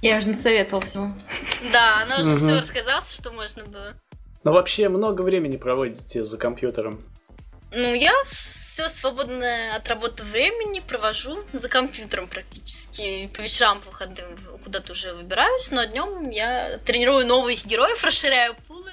Я 0.02 0.18
уже 0.18 0.28
насоветовал 0.28 0.82
все. 0.82 1.10
Да, 1.72 2.02
она 2.02 2.20
уже 2.20 2.36
все 2.36 2.58
рассказала, 2.58 3.02
что 3.02 3.30
можно 3.32 3.64
было. 3.64 3.94
Но 4.44 4.52
вообще 4.52 4.88
много 4.88 5.22
времени 5.22 5.56
проводите 5.56 6.24
за 6.24 6.38
компьютером. 6.38 7.04
Ну, 7.72 7.94
я 7.94 8.12
все 8.30 8.88
свободное 8.88 9.76
от 9.76 9.88
работы 9.88 10.24
времени 10.24 10.80
провожу 10.80 11.38
за 11.52 11.68
компьютером 11.68 12.26
практически. 12.26 13.30
По 13.36 13.40
вечерам, 13.40 13.80
по 13.80 13.90
выходным 13.90 14.26
куда-то 14.64 14.92
уже 14.92 15.14
выбираюсь, 15.14 15.70
но 15.70 15.84
днем 15.84 16.30
я 16.30 16.78
тренирую 16.84 17.26
новых 17.26 17.64
героев, 17.64 18.02
расширяю 18.04 18.56
пулы. 18.66 18.92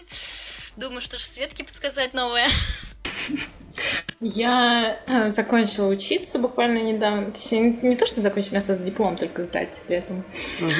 Думаю, 0.76 1.02
что 1.02 1.18
же 1.18 1.24
Светке 1.24 1.64
подсказать 1.64 2.14
новое. 2.14 2.48
Я 4.20 5.00
э, 5.08 5.30
закончила 5.30 5.88
учиться 5.88 6.40
буквально 6.40 6.80
недавно. 6.80 7.32
Точнее, 7.32 7.78
не 7.82 7.96
то, 7.96 8.06
что 8.06 8.22
закончила, 8.22 8.58
осталось 8.58 8.82
диплом 8.82 9.18
только 9.18 9.44
сдать 9.44 9.82
летом. 9.90 10.24
Угу. 10.60 10.72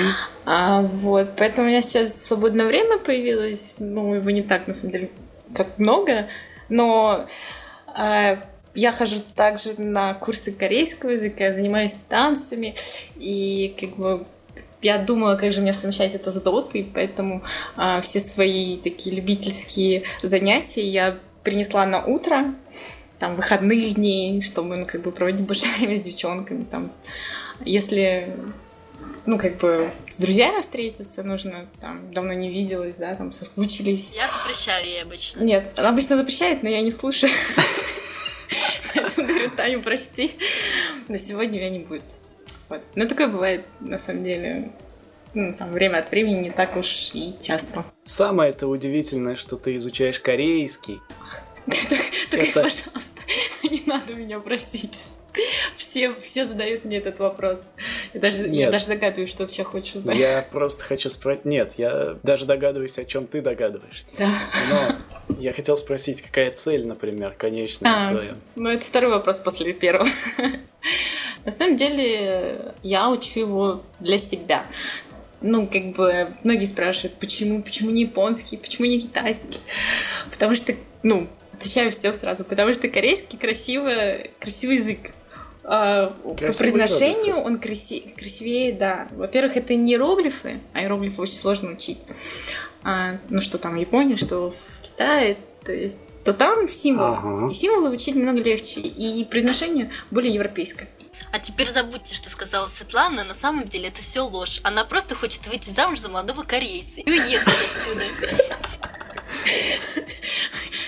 А, 0.46 0.82
вот, 0.82 1.36
поэтому 1.36 1.68
у 1.68 1.70
меня 1.70 1.82
сейчас 1.82 2.26
свободное 2.26 2.66
время 2.66 2.98
появилось. 2.98 3.76
Ну, 3.80 4.16
его 4.16 4.30
не 4.32 4.42
так, 4.42 4.68
на 4.68 4.74
самом 4.74 4.92
деле, 4.92 5.12
как 5.54 5.78
много. 5.78 6.30
Но 6.70 7.28
я 8.76 8.92
хожу 8.92 9.16
также 9.36 9.80
на 9.82 10.14
курсы 10.14 10.52
корейского 10.52 11.12
языка, 11.12 11.46
я 11.46 11.54
занимаюсь 11.54 11.98
танцами, 12.10 12.76
и 13.16 13.76
как 13.80 13.96
бы 13.96 14.26
я 14.82 15.00
думала, 15.00 15.36
как 15.36 15.52
же 15.52 15.62
мне 15.62 15.74
совмещать 15.74 16.14
это 16.14 16.32
с 16.32 16.40
дотой, 16.40 16.88
поэтому 16.94 17.42
а, 17.76 18.02
все 18.02 18.20
свои 18.20 18.78
такие 18.78 19.16
любительские 19.16 20.04
занятия 20.22 20.88
я 20.88 21.18
принесла 21.44 21.86
на 21.86 22.06
утро, 22.06 22.54
там, 23.20 23.36
выходных 23.36 23.96
дней, 23.96 24.42
чтобы, 24.42 24.76
ну, 24.76 24.86
как 24.86 25.02
бы 25.02 25.12
проводить 25.12 25.46
больше 25.48 25.66
времени 25.78 25.96
с 25.96 26.02
девчонками, 26.02 26.64
там, 26.64 26.92
если 27.66 28.32
ну, 29.28 29.38
как 29.38 29.58
бы 29.58 29.92
с 30.08 30.20
друзьями 30.20 30.62
встретиться 30.62 31.22
нужно, 31.22 31.68
там, 31.82 32.12
давно 32.12 32.32
не 32.32 32.50
виделась, 32.50 32.96
да, 32.96 33.14
там, 33.14 33.34
соскучились. 33.34 34.14
Я 34.16 34.30
запрещаю 34.30 34.86
ей 34.86 35.04
обычно. 35.04 35.44
Нет, 35.44 35.74
она 35.76 35.90
обычно 35.90 36.16
запрещает, 36.16 36.64
но 36.64 36.70
я 36.70 36.82
не 36.82 36.92
слушаю. 36.92 37.32
Поэтому 38.96 39.28
говорю, 39.28 39.52
Таню, 39.52 39.84
прости, 39.84 40.32
на 41.10 41.20
сегодня 41.20 41.60
я 41.60 41.70
не 41.70 41.80
будет. 41.80 42.04
Вот. 42.70 42.82
Но 42.96 43.06
такое 43.06 43.28
бывает, 43.28 43.66
на 43.82 44.00
самом 44.00 44.24
деле, 44.24 44.72
ну, 45.34 45.54
там, 45.54 45.72
время 45.74 45.98
от 45.98 46.10
времени 46.10 46.44
не 46.44 46.50
так 46.50 46.78
уж 46.78 47.12
и 47.14 47.36
часто. 47.42 47.84
Самое 48.06 48.52
это 48.52 48.68
удивительное, 48.68 49.36
что 49.36 49.58
ты 49.58 49.76
изучаешь 49.76 50.22
корейский. 50.22 51.02
Так, 52.32 52.46
пожалуйста, 52.54 53.22
не 53.64 53.84
надо 53.86 54.14
меня 54.14 54.40
просить. 54.40 55.08
Все, 55.76 56.14
все 56.20 56.46
задают 56.46 56.86
мне 56.86 56.98
этот 56.98 57.20
вопрос. 57.20 57.60
Я 58.18 58.22
даже, 58.22 58.48
Нет. 58.48 58.56
я 58.56 58.72
даже 58.72 58.88
догадываюсь, 58.88 59.30
что 59.30 59.46
ты 59.46 59.52
сейчас 59.52 59.68
хочешь 59.68 59.96
узнать. 59.96 60.18
Я 60.18 60.44
просто 60.52 60.84
хочу 60.84 61.08
спросить. 61.08 61.46
Нет, 61.46 61.74
я 61.78 62.18
даже 62.24 62.46
догадываюсь, 62.46 62.98
о 62.98 63.06
чем 63.06 63.28
ты 63.28 63.42
догадываешься. 63.42 64.08
Да. 64.18 64.32
Но 64.72 65.36
я 65.38 65.54
хотел 65.54 65.78
спросить, 65.78 66.24
какая 66.24 66.50
цель, 66.50 66.88
например, 66.88 67.36
конечная 67.38 68.08
а, 68.08 68.12
твоя? 68.12 68.36
Ну, 68.56 68.70
это 68.70 68.84
второй 68.84 69.12
вопрос 69.12 69.38
после 69.38 69.72
первого. 69.74 70.10
На 71.46 71.52
самом 71.52 71.76
деле, 71.76 72.74
я 72.82 73.08
учу 73.10 73.40
его 73.40 73.84
для 74.00 74.18
себя. 74.18 74.66
Ну, 75.42 75.68
как 75.68 75.92
бы, 75.92 76.30
многие 76.44 76.66
спрашивают, 76.66 77.20
почему, 77.20 77.62
почему 77.62 77.92
не 77.92 78.02
японский, 78.02 78.58
почему 78.58 78.88
не 78.88 79.00
китайский? 79.00 79.60
Потому 80.32 80.56
что, 80.56 80.74
ну, 81.04 81.28
отвечаю 81.54 81.92
все 81.92 82.12
сразу, 82.14 82.44
потому 82.44 82.74
что 82.74 82.88
корейский 82.88 83.38
красивый, 83.38 84.32
красивый 84.40 84.78
язык. 84.78 85.12
А, 85.70 86.08
по 86.24 86.34
произношению 86.34 87.38
он 87.38 87.60
краси... 87.60 88.14
красивее, 88.18 88.72
да. 88.72 89.10
Во-первых, 89.12 89.58
это 89.58 89.76
не 89.76 89.94
иероглифы, 89.94 90.62
а 90.72 90.82
иероглифы 90.82 91.22
очень 91.22 91.38
сложно 91.38 91.72
учить. 91.72 91.98
А, 92.84 93.18
ну, 93.28 93.42
что 93.42 93.58
там 93.58 93.76
в 93.76 93.78
Японии, 93.78 94.16
что 94.16 94.52
в 94.52 94.82
Китае, 94.82 95.38
то 95.66 95.74
есть 95.74 96.00
то 96.24 96.34
там 96.34 96.72
символы. 96.72 97.18
Ага. 97.18 97.52
И 97.52 97.54
символы 97.54 97.90
учить 97.90 98.16
намного 98.16 98.42
легче. 98.42 98.80
И 98.80 99.26
произношение 99.26 99.92
более 100.10 100.34
европейское. 100.34 100.88
А 101.32 101.40
теперь 101.40 101.70
забудьте, 101.70 102.16
что 102.16 102.30
сказала 102.30 102.68
Светлана. 102.68 103.26
На 103.26 103.34
самом 103.34 103.66
деле 103.66 103.90
это 103.90 104.02
все 104.02 104.22
ложь. 104.22 104.62
Она 104.64 104.86
просто 104.86 105.16
хочет 105.16 105.48
выйти 105.48 105.70
замуж 105.70 106.00
за 106.00 106.10
молодого 106.10 106.44
корейца 106.44 107.02
и 107.02 107.10
уехать 107.10 107.56
отсюда. 107.70 108.04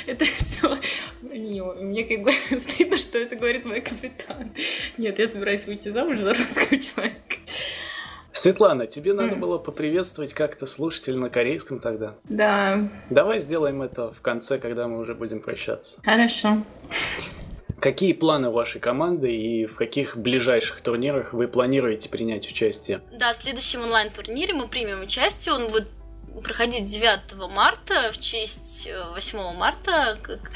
Это 0.08 0.26
все 0.26 0.80
не, 1.22 1.62
мне 1.62 2.04
как 2.04 2.24
бы 2.24 2.32
стыдно, 2.60 2.98
что 2.98 3.18
это 3.18 3.36
говорит 3.36 3.66
мой 3.66 3.82
капитан. 3.82 4.52
Нет, 4.98 5.20
я 5.20 5.28
собираюсь 5.28 5.66
выйти 5.66 5.90
замуж 5.90 6.20
за 6.20 6.34
русского 6.34 6.80
человека. 6.80 7.36
Светлана, 8.32 8.88
тебе 8.88 9.14
надо 9.14 9.36
было 9.36 9.58
поприветствовать 9.58 10.34
как-то 10.34 10.66
слушателей 10.66 11.18
на 11.18 11.30
корейском 11.30 11.80
тогда. 11.80 12.16
Да. 12.24 12.90
Давай 13.10 13.40
сделаем 13.40 13.82
это 13.82 14.14
в 14.14 14.22
конце, 14.22 14.60
когда 14.60 14.88
мы 14.88 15.00
уже 15.00 15.14
будем 15.14 15.42
прощаться. 15.42 15.98
Хорошо. 16.04 16.64
Какие 17.82 18.14
планы 18.14 18.50
вашей 18.50 18.80
команды 18.80 19.36
и 19.36 19.66
в 19.66 19.76
каких 19.76 20.18
ближайших 20.18 20.82
турнирах 20.82 21.34
вы 21.34 21.48
планируете 21.50 22.10
принять 22.10 22.48
участие? 22.50 23.02
Да, 23.18 23.34
в 23.34 23.36
следующем 23.36 23.82
онлайн-турнире 23.82 24.54
мы 24.54 24.68
примем 24.68 25.02
участие. 25.02 25.56
Он 25.56 25.72
будет 25.72 25.88
проходить 26.40 26.86
9 26.86 27.36
марта 27.50 28.12
в 28.12 28.20
честь 28.20 28.90
8 29.14 29.40
э, 29.40 29.54
марта, 29.54 30.20
как 30.22 30.52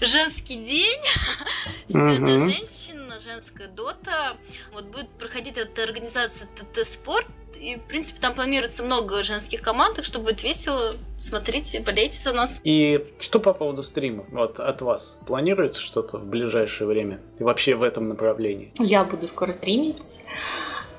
женский 0.00 0.56
день, 0.56 1.00
Светлая 1.88 2.38
женщина, 2.38 3.20
женская 3.20 3.68
дота. 3.68 4.36
Вот 4.72 4.86
будет 4.86 5.08
проходить 5.10 5.56
эта 5.56 5.82
организация 5.82 6.48
ТТ 6.56 6.86
Спорт, 6.86 7.26
и, 7.62 7.76
в 7.76 7.82
принципе, 7.82 8.20
там 8.20 8.34
планируется 8.34 8.82
много 8.82 9.22
женских 9.22 9.62
команд, 9.62 9.94
так 9.94 10.04
что 10.04 10.18
будет 10.18 10.42
весело. 10.42 10.96
Смотрите, 11.20 11.78
болейте 11.80 12.18
за 12.18 12.32
нас. 12.32 12.60
И 12.64 13.06
что 13.20 13.38
по 13.38 13.52
поводу 13.52 13.84
стрима? 13.84 14.24
Вот 14.30 14.58
от 14.58 14.82
вас. 14.82 15.16
Планируется 15.26 15.80
что-то 15.80 16.18
в 16.18 16.24
ближайшее 16.24 16.88
время? 16.88 17.20
И 17.38 17.44
вообще 17.44 17.76
в 17.76 17.84
этом 17.84 18.08
направлении? 18.08 18.72
Я 18.80 19.04
буду 19.04 19.28
скоро 19.28 19.52
стримить. 19.52 20.20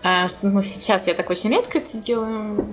А, 0.03 0.27
ну, 0.41 0.61
сейчас 0.61 1.07
я 1.07 1.13
так 1.13 1.29
очень 1.29 1.49
редко 1.49 1.79
это 1.79 1.97
делаю. 1.97 2.65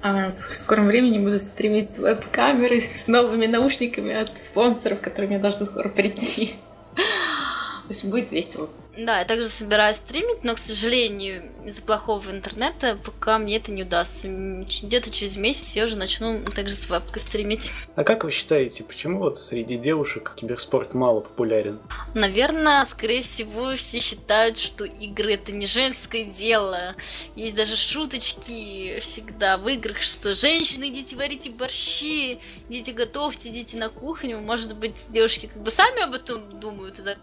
А 0.00 0.30
в 0.30 0.32
скором 0.32 0.86
времени 0.86 1.18
буду 1.18 1.38
стримить 1.38 1.90
с 1.90 1.98
веб-камерой, 1.98 2.80
с 2.80 3.08
новыми 3.08 3.46
наушниками 3.46 4.14
от 4.14 4.40
спонсоров, 4.40 5.00
которые 5.00 5.28
мне 5.30 5.38
должны 5.38 5.66
скоро 5.66 5.88
прийти. 5.88 6.54
В 7.86 7.90
общем, 7.90 8.10
будет 8.10 8.30
весело. 8.30 8.68
Да, 8.98 9.20
я 9.20 9.24
также 9.24 9.48
собираюсь 9.48 9.98
стримить, 9.98 10.42
но, 10.42 10.56
к 10.56 10.58
сожалению, 10.58 11.44
из-за 11.64 11.82
плохого 11.82 12.30
интернета 12.30 12.98
пока 13.04 13.38
мне 13.38 13.58
это 13.58 13.70
не 13.70 13.84
удастся. 13.84 14.26
Где-то 14.28 15.10
через 15.12 15.36
месяц 15.36 15.76
я 15.76 15.84
уже 15.84 15.94
начну 15.94 16.42
также 16.44 16.74
с 16.74 16.90
вебкой 16.90 17.22
стримить. 17.22 17.70
А 17.94 18.02
как 18.02 18.24
вы 18.24 18.32
считаете, 18.32 18.82
почему 18.82 19.20
вот 19.20 19.36
среди 19.36 19.76
девушек 19.76 20.32
киберспорт 20.34 20.94
мало 20.94 21.20
популярен? 21.20 21.78
Наверное, 22.14 22.84
скорее 22.86 23.22
всего, 23.22 23.76
все 23.76 24.00
считают, 24.00 24.58
что 24.58 24.84
игры 24.84 25.34
это 25.34 25.52
не 25.52 25.66
женское 25.66 26.24
дело. 26.24 26.96
Есть 27.36 27.54
даже 27.54 27.76
шуточки 27.76 28.98
всегда 28.98 29.58
в 29.58 29.68
играх, 29.68 30.02
что 30.02 30.34
женщины, 30.34 30.88
идите 30.88 31.14
варите 31.14 31.50
борщи, 31.50 32.40
идите 32.68 32.92
готовьте, 32.92 33.50
идите 33.50 33.76
на 33.76 33.90
кухню. 33.90 34.40
Может 34.40 34.76
быть, 34.76 35.06
девушки 35.10 35.46
как 35.46 35.62
бы 35.62 35.70
сами 35.70 36.02
об 36.02 36.14
этом 36.14 36.58
думают. 36.58 36.98
Из-за, 36.98 37.16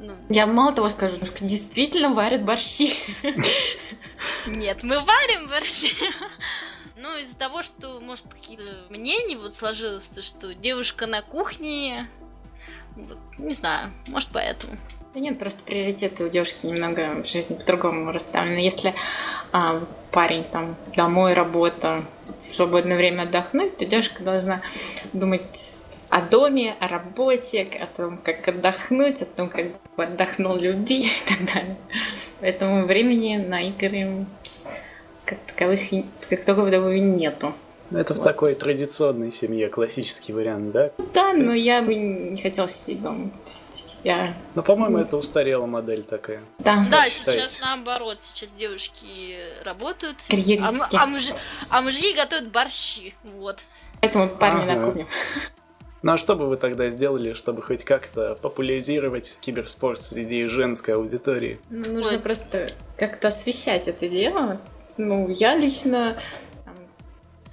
ну... 0.00 0.16
Я 0.28 0.46
мало 0.46 0.72
того 0.72 0.88
скажу, 0.88 1.03
скажу, 1.08 1.46
действительно 1.46 2.10
варят 2.12 2.44
борщи. 2.44 2.94
Нет, 4.46 4.82
мы 4.82 5.00
варим 5.00 5.48
борщи. 5.48 5.94
Ну, 6.96 7.18
из-за 7.18 7.36
того, 7.36 7.62
что, 7.62 8.00
может, 8.00 8.26
какие-то 8.32 8.86
мнения 8.88 9.36
вот 9.36 9.54
сложилось, 9.54 10.04
то, 10.04 10.22
что 10.22 10.54
девушка 10.54 11.06
на 11.06 11.22
кухне, 11.22 12.08
вот, 12.96 13.18
не 13.36 13.52
знаю, 13.52 13.92
может, 14.06 14.30
поэтому. 14.32 14.78
Да 15.12 15.20
нет, 15.20 15.38
просто 15.38 15.62
приоритеты 15.64 16.24
у 16.24 16.28
девушки 16.28 16.66
немного 16.66 17.22
в 17.22 17.28
жизни 17.28 17.54
по-другому 17.54 18.10
расставлены. 18.10 18.58
Если 18.58 18.94
а, 19.52 19.84
парень 20.10 20.44
там 20.44 20.76
домой, 20.96 21.34
работа, 21.34 22.04
в 22.42 22.52
свободное 22.52 22.96
время 22.96 23.22
отдохнуть, 23.22 23.76
то 23.76 23.84
девушка 23.84 24.22
должна 24.22 24.62
думать 25.12 25.82
о 26.14 26.20
доме, 26.20 26.76
о 26.78 26.86
работе, 26.86 27.62
о 27.80 27.86
том, 27.86 28.18
как 28.18 28.46
отдохнуть, 28.46 29.20
о 29.20 29.24
том, 29.24 29.48
как 29.48 29.66
отдохнул 29.96 30.56
любви 30.56 31.06
и 31.06 31.28
так 31.28 31.52
далее. 31.52 31.76
Поэтому 32.40 32.86
времени 32.86 33.36
на 33.36 33.68
игры 33.68 34.24
как 35.24 35.40
таковых, 35.40 35.80
как 36.30 36.44
такового 36.44 36.92
нету. 36.94 37.52
Это 37.90 38.14
вот. 38.14 38.20
в 38.20 38.22
такой 38.22 38.54
традиционной 38.54 39.32
семье 39.32 39.68
классический 39.68 40.32
вариант, 40.32 40.70
да? 40.70 40.92
Да, 41.12 41.32
но 41.32 41.52
я 41.52 41.82
бы 41.82 41.96
не 41.96 42.40
хотела 42.40 42.68
сидеть 42.68 43.02
дома. 43.02 43.30
Я... 44.04 44.36
Ну, 44.54 44.62
по-моему, 44.62 44.98
это 44.98 45.16
устарела 45.16 45.66
модель 45.66 46.04
такая. 46.04 46.44
Да, 46.60 46.86
да 46.88 47.08
сейчас 47.10 47.60
наоборот. 47.60 48.22
Сейчас 48.22 48.52
девушки 48.52 49.36
работают, 49.64 50.18
а, 50.30 51.02
а, 51.02 51.06
муж... 51.06 51.32
а 51.70 51.82
мужья 51.82 52.14
готовят 52.14 52.52
борщи. 52.52 53.14
Вот. 53.24 53.58
Поэтому 54.00 54.28
парни 54.28 54.62
ага. 54.62 54.74
на 54.74 54.86
кухне. 54.86 55.06
Ну 56.04 56.12
а 56.12 56.16
что 56.18 56.36
бы 56.36 56.50
вы 56.50 56.58
тогда 56.58 56.90
сделали, 56.90 57.32
чтобы 57.32 57.62
хоть 57.62 57.82
как-то 57.82 58.36
популяризировать 58.42 59.38
киберспорт 59.40 60.02
среди 60.02 60.44
женской 60.44 60.96
аудитории? 60.96 61.58
Ну, 61.70 61.92
нужно 61.92 62.12
Ой. 62.12 62.18
просто 62.18 62.68
как-то 62.98 63.28
освещать 63.28 63.88
это 63.88 64.06
дело. 64.06 64.60
Ну, 64.98 65.30
я 65.30 65.56
лично 65.56 66.18
там, 66.66 66.74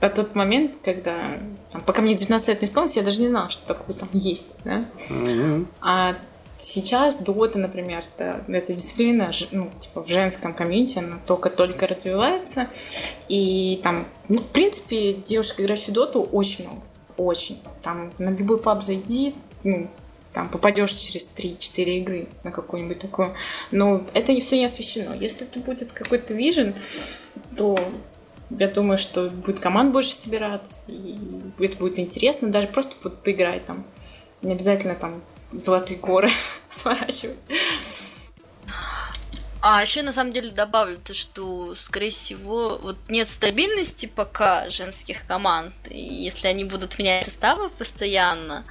на 0.01 0.09
тот 0.09 0.35
момент, 0.35 0.73
когда, 0.83 1.39
там, 1.71 1.81
пока 1.81 2.01
мне 2.01 2.13
19 2.13 2.49
лет 2.49 2.61
не 2.61 2.67
исполнилось, 2.67 2.97
я 2.97 3.03
даже 3.03 3.21
не 3.21 3.29
знала, 3.29 3.49
что 3.49 3.65
такое 3.65 3.95
там 3.95 4.09
есть, 4.11 4.49
да? 4.65 4.83
Mm-hmm. 5.09 5.65
А 5.79 6.17
сейчас 6.57 7.23
дота, 7.23 7.57
например, 7.57 8.03
это, 8.17 8.43
эта 8.49 8.73
дисциплина, 8.73 9.31
ну, 9.51 9.71
типа 9.79 10.03
в 10.03 10.09
женском 10.09 10.53
комьюнити, 10.53 10.97
она 10.97 11.19
только-только 11.25 11.87
развивается. 11.87 12.67
И 13.29 13.79
там, 13.81 14.09
ну, 14.27 14.39
в 14.39 14.47
принципе, 14.47 15.13
девушек, 15.13 15.61
играющих 15.61 15.93
доту, 15.93 16.21
очень 16.21 16.65
много 16.65 16.81
очень. 17.25 17.59
Там 17.81 18.11
на 18.19 18.29
любой 18.29 18.59
паб 18.59 18.83
зайди, 18.83 19.35
ну, 19.63 19.89
там 20.33 20.49
попадешь 20.49 20.93
через 20.93 21.29
3-4 21.35 21.83
игры 21.99 22.27
на 22.43 22.51
какую-нибудь 22.51 22.99
такую. 22.99 23.35
Но 23.71 24.05
это 24.13 24.39
все 24.39 24.57
не 24.57 24.65
освещено. 24.65 25.13
Если 25.13 25.45
это 25.45 25.59
будет 25.59 25.91
какой-то 25.91 26.33
вижен, 26.33 26.75
то 27.57 27.77
я 28.49 28.67
думаю, 28.67 28.97
что 28.97 29.29
будет 29.29 29.59
команд 29.59 29.91
больше 29.91 30.13
собираться, 30.13 30.83
и 30.87 31.17
это 31.59 31.77
будет 31.77 31.99
интересно, 31.99 32.49
даже 32.49 32.67
просто 32.67 32.95
вот 33.03 33.23
поиграть 33.23 33.65
там. 33.65 33.85
Не 34.41 34.53
обязательно 34.53 34.95
там 34.95 35.21
золотые 35.51 35.99
горы 35.99 36.29
сворачивать. 36.69 37.37
А 39.63 39.81
еще 39.81 40.01
на 40.01 40.11
самом 40.11 40.33
деле 40.33 40.49
добавлю 40.49 40.97
то, 40.97 41.13
что, 41.13 41.75
скорее 41.75 42.09
всего, 42.09 42.79
вот 42.81 42.97
нет 43.09 43.27
стабильности 43.27 44.07
пока 44.07 44.69
женских 44.71 45.25
команд. 45.27 45.75
И 45.87 45.99
если 45.99 46.47
они 46.47 46.63
будут 46.63 46.97
менять 46.97 47.25
составы 47.25 47.69
постоянно, 47.69 48.65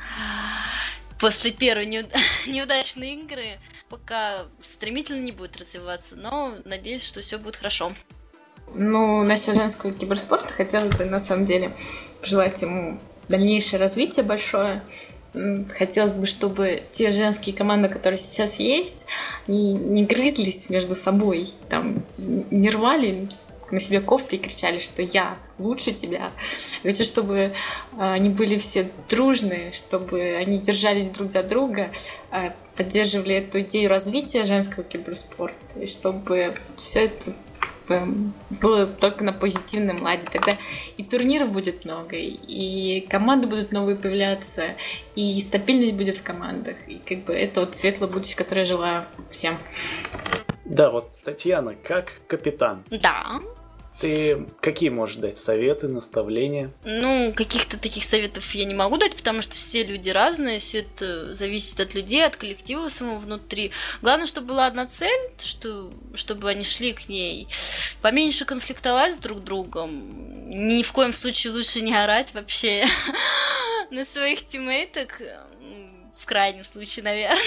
после 1.20 1.52
первой 1.52 1.86
неуд... 1.86 2.06
неудачной 2.46 3.14
игры, 3.14 3.60
пока 3.88 4.46
стремительно 4.62 5.20
не 5.20 5.30
будет 5.30 5.56
развиваться. 5.58 6.16
Но 6.16 6.54
надеюсь, 6.64 7.04
что 7.04 7.20
все 7.20 7.38
будет 7.38 7.54
хорошо. 7.54 7.94
Ну, 8.74 9.22
насчет 9.22 9.54
женского 9.54 9.92
киберспорта 9.92 10.52
хотелось 10.52 10.96
бы 10.96 11.04
на 11.04 11.20
самом 11.20 11.46
деле 11.46 11.72
пожелать 12.20 12.60
ему 12.62 13.00
дальнейшее 13.28 13.78
развитие 13.78 14.24
большое 14.24 14.82
хотелось 15.76 16.12
бы, 16.12 16.26
чтобы 16.26 16.82
те 16.92 17.12
женские 17.12 17.54
команды, 17.54 17.88
которые 17.88 18.18
сейчас 18.18 18.58
есть, 18.58 19.06
не, 19.46 19.74
не 19.74 20.04
грызлись 20.04 20.68
между 20.70 20.94
собой, 20.94 21.52
там, 21.68 22.04
не 22.18 22.70
рвали 22.70 23.28
на 23.70 23.78
себе 23.78 24.00
кофты 24.00 24.36
и 24.36 24.38
кричали, 24.38 24.78
что 24.78 25.02
я 25.02 25.38
лучше 25.58 25.92
тебя. 25.92 26.32
Хочу, 26.82 27.04
чтобы 27.04 27.52
а, 27.96 28.14
они 28.14 28.28
были 28.28 28.58
все 28.58 28.90
дружные, 29.08 29.72
чтобы 29.72 30.36
они 30.36 30.58
держались 30.58 31.08
друг 31.08 31.30
за 31.30 31.42
друга, 31.42 31.90
а, 32.30 32.52
поддерживали 32.76 33.36
эту 33.36 33.60
идею 33.60 33.90
развития 33.90 34.44
женского 34.44 34.82
киберспорта, 34.82 35.80
и 35.80 35.86
чтобы 35.86 36.54
все 36.76 37.04
это 37.04 37.32
было 38.60 38.86
только 38.86 39.24
на 39.24 39.32
позитивном 39.32 40.02
ладе. 40.02 40.22
Тогда 40.30 40.52
и 40.96 41.02
турниров 41.02 41.52
будет 41.52 41.84
много, 41.84 42.16
и 42.16 43.00
команды 43.08 43.46
будут 43.46 43.72
новые 43.72 43.96
появляться, 43.96 44.64
и 45.14 45.40
стабильность 45.40 45.94
будет 45.94 46.18
в 46.18 46.22
командах. 46.22 46.76
И 46.86 46.98
как 46.98 47.24
бы 47.24 47.34
это 47.34 47.60
вот 47.60 47.76
светлое 47.76 48.08
будущее, 48.08 48.36
которое 48.36 48.60
я 48.62 48.66
желаю 48.66 49.04
всем. 49.30 49.56
Да, 50.64 50.90
вот 50.90 51.10
Татьяна, 51.24 51.74
как 51.74 52.12
капитан. 52.26 52.84
Да. 52.90 53.40
Ты 54.00 54.46
какие 54.60 54.88
можешь 54.88 55.16
дать 55.16 55.36
советы, 55.36 55.86
наставления? 55.86 56.70
Ну, 56.84 57.34
каких-то 57.34 57.78
таких 57.78 58.04
советов 58.04 58.50
я 58.54 58.64
не 58.64 58.72
могу 58.72 58.96
дать, 58.96 59.14
потому 59.14 59.42
что 59.42 59.56
все 59.56 59.84
люди 59.84 60.08
разные, 60.08 60.58
все 60.58 60.78
это 60.78 61.34
зависит 61.34 61.78
от 61.80 61.94
людей, 61.94 62.24
от 62.24 62.34
коллектива 62.36 62.88
самого 62.88 63.18
внутри. 63.18 63.72
Главное, 64.00 64.26
чтобы 64.26 64.48
была 64.48 64.66
одна 64.66 64.86
цель, 64.86 65.20
что, 65.42 65.92
чтобы 66.14 66.48
они 66.48 66.64
шли 66.64 66.94
к 66.94 67.10
ней. 67.10 67.46
Поменьше 68.00 68.46
конфликтовать 68.46 69.16
с 69.16 69.18
друг 69.18 69.40
другом. 69.40 70.48
Ни 70.48 70.82
в 70.82 70.92
коем 70.92 71.12
случае 71.12 71.52
лучше 71.52 71.82
не 71.82 71.94
орать 71.94 72.32
вообще 72.32 72.86
на 73.90 74.06
своих 74.06 74.48
тиммейтах. 74.48 75.20
В 76.16 76.24
крайнем 76.24 76.64
случае, 76.64 77.04
наверное. 77.04 77.38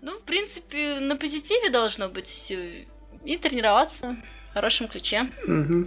Ну, 0.00 0.18
в 0.18 0.22
принципе, 0.22 1.00
на 1.00 1.16
позитиве 1.16 1.70
должно 1.70 2.08
быть 2.08 2.26
все. 2.26 2.86
И 3.24 3.36
тренироваться 3.36 4.16
хорошем 4.58 4.88
ключе. 4.88 5.30
Угу. 5.44 5.86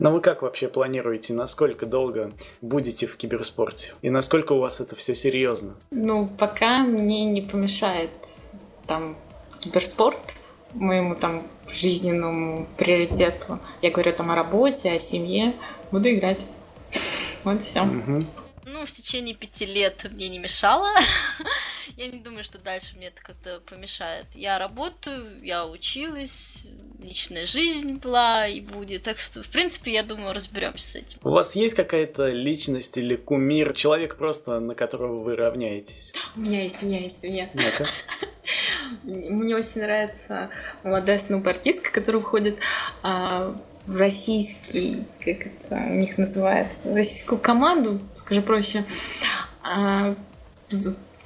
Но 0.00 0.12
вы 0.12 0.20
как 0.20 0.42
вообще 0.42 0.66
планируете, 0.66 1.34
насколько 1.34 1.86
долго 1.86 2.32
будете 2.60 3.06
в 3.06 3.16
киберспорте? 3.16 3.94
И 4.02 4.10
насколько 4.10 4.54
у 4.54 4.58
вас 4.58 4.80
это 4.80 4.96
все 4.96 5.14
серьезно? 5.14 5.76
Ну, 5.92 6.28
пока 6.36 6.82
мне 6.82 7.24
не 7.26 7.42
помешает 7.42 8.10
там 8.88 9.16
киберспорт 9.60 10.18
моему 10.74 11.14
там 11.14 11.44
жизненному 11.72 12.66
приоритету. 12.76 13.60
Я 13.82 13.92
говорю 13.92 14.12
там 14.12 14.32
о 14.32 14.34
работе, 14.34 14.90
о 14.90 14.98
семье. 14.98 15.54
Буду 15.92 16.10
играть. 16.10 16.40
Вот 17.44 17.62
все. 17.62 17.82
Угу. 17.82 18.24
Ну, 18.66 18.84
в 18.84 18.90
течение 18.90 19.34
пяти 19.34 19.64
лет 19.64 20.04
мне 20.10 20.28
не 20.28 20.40
мешало. 20.40 20.88
я 21.98 22.06
не 22.06 22.18
думаю, 22.18 22.44
что 22.44 22.62
дальше 22.62 22.94
мне 22.96 23.08
это 23.08 23.20
как-то 23.20 23.60
помешает. 23.68 24.26
Я 24.34 24.60
работаю, 24.60 25.36
я 25.42 25.66
училась, 25.66 26.62
личная 27.02 27.44
жизнь 27.44 27.94
была 27.94 28.46
и 28.46 28.60
будет. 28.60 29.02
Так 29.02 29.18
что, 29.18 29.42
в 29.42 29.48
принципе, 29.48 29.92
я 29.92 30.04
думаю, 30.04 30.32
разберемся 30.32 30.86
с 30.86 30.94
этим. 30.94 31.18
У 31.24 31.30
вас 31.30 31.56
есть 31.56 31.74
какая-то 31.74 32.28
личность 32.28 32.96
или 32.96 33.16
кумир, 33.16 33.74
человек 33.74 34.14
просто, 34.16 34.60
на 34.60 34.76
которого 34.76 35.24
вы 35.24 35.34
равняетесь? 35.34 36.12
У 36.36 36.40
меня 36.40 36.62
есть, 36.62 36.84
у 36.84 36.86
меня 36.86 37.00
есть, 37.00 37.24
у 37.24 37.28
меня. 37.28 37.50
Мне 39.02 39.56
очень 39.56 39.80
нравится 39.80 40.50
молодая 40.84 41.18
снуп-артистка, 41.18 41.90
которая 41.92 42.22
входит 42.22 42.60
а, 43.02 43.56
в 43.86 43.96
российский, 43.96 45.02
как 45.18 45.46
это 45.46 45.74
у 45.90 45.94
них 45.94 46.16
называется, 46.16 46.90
в 46.90 46.94
российскую 46.94 47.40
команду, 47.40 47.98
скажу 48.14 48.42
проще. 48.42 48.84
А, 49.64 50.14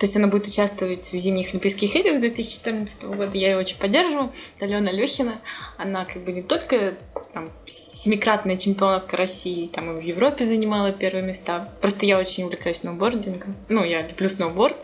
то 0.03 0.07
есть 0.07 0.17
она 0.17 0.27
будет 0.27 0.49
участвовать 0.49 1.13
в 1.13 1.17
зимних 1.17 1.51
Олимпийских 1.51 1.95
играх 1.95 2.19
2014 2.19 3.05
года. 3.05 3.39
Я 3.39 3.53
ее 3.53 3.57
очень 3.57 3.79
поддерживаю. 3.79 4.33
Это 4.57 4.65
Алена 4.65 4.91
Лехина. 4.91 5.41
Она 5.77 6.05
как 6.05 6.25
бы 6.25 6.33
не 6.33 6.43
только 6.43 6.97
там, 7.33 7.53
семикратная 7.67 8.57
чемпионатка 8.57 9.17
России, 9.17 9.69
там 9.69 9.97
и 9.97 10.01
в 10.01 10.05
Европе 10.05 10.45
занимала 10.45 10.91
первые 10.91 11.23
места. 11.23 11.69
Просто 11.81 12.05
я 12.05 12.19
очень 12.19 12.43
увлекаюсь 12.43 12.79
сноубордингом. 12.79 13.55
Ну, 13.69 13.85
я 13.85 14.03
люблю 14.03 14.29
сноуборд. 14.29 14.77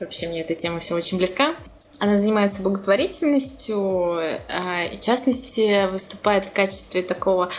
Вообще 0.00 0.26
мне 0.26 0.40
эта 0.40 0.56
тема 0.56 0.80
все 0.80 0.96
очень 0.96 1.16
близка. 1.16 1.54
Она 2.00 2.16
занимается 2.16 2.60
благотворительностью, 2.60 4.16
а, 4.48 4.86
и 4.92 4.96
в 4.96 5.00
частности 5.00 5.88
выступает 5.88 6.44
в 6.44 6.52
качестве 6.52 7.02
такого 7.02 7.50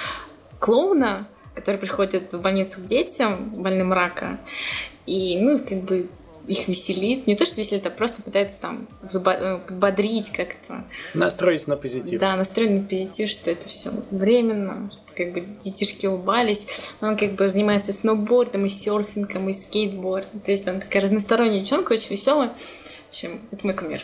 клоуна, 0.59 1.25
который 1.55 1.77
приходит 1.77 2.33
в 2.33 2.41
больницу 2.41 2.81
к 2.81 2.85
детям 2.85 3.53
больным 3.55 3.93
рака. 3.93 4.41
И, 5.05 5.39
ну, 5.39 5.59
как 5.59 5.83
бы 5.83 6.09
их 6.47 6.67
веселит. 6.67 7.27
Не 7.27 7.35
то, 7.35 7.45
что 7.45 7.61
веселит, 7.61 7.85
а 7.85 7.89
просто 7.89 8.21
пытается 8.21 8.59
там 8.59 8.87
э, 9.01 9.59
подбодрить 9.67 10.31
как-то. 10.31 10.85
Настроить 11.13 11.67
на 11.67 11.77
позитив. 11.77 12.19
Да, 12.19 12.35
настроить 12.35 12.71
на 12.71 12.81
позитив, 12.81 13.29
что 13.29 13.51
это 13.51 13.67
все 13.67 13.91
временно, 14.11 14.89
что 14.91 15.01
как 15.15 15.33
бы 15.33 15.41
детишки 15.41 16.05
улыбались. 16.05 16.91
Он 17.01 17.17
как 17.17 17.33
бы 17.33 17.47
занимается 17.47 17.93
сноубордом, 17.93 18.65
и 18.65 18.69
серфингом, 18.69 19.49
и 19.49 19.53
скейтбордом. 19.53 20.39
То 20.39 20.51
есть 20.51 20.67
она 20.67 20.79
такая 20.79 21.03
разносторонняя 21.03 21.61
девчонка, 21.61 21.93
очень 21.93 22.11
веселая. 22.11 22.49
В 22.49 23.09
общем, 23.09 23.41
это 23.51 23.65
мой 23.65 23.75
кумир. 23.75 24.03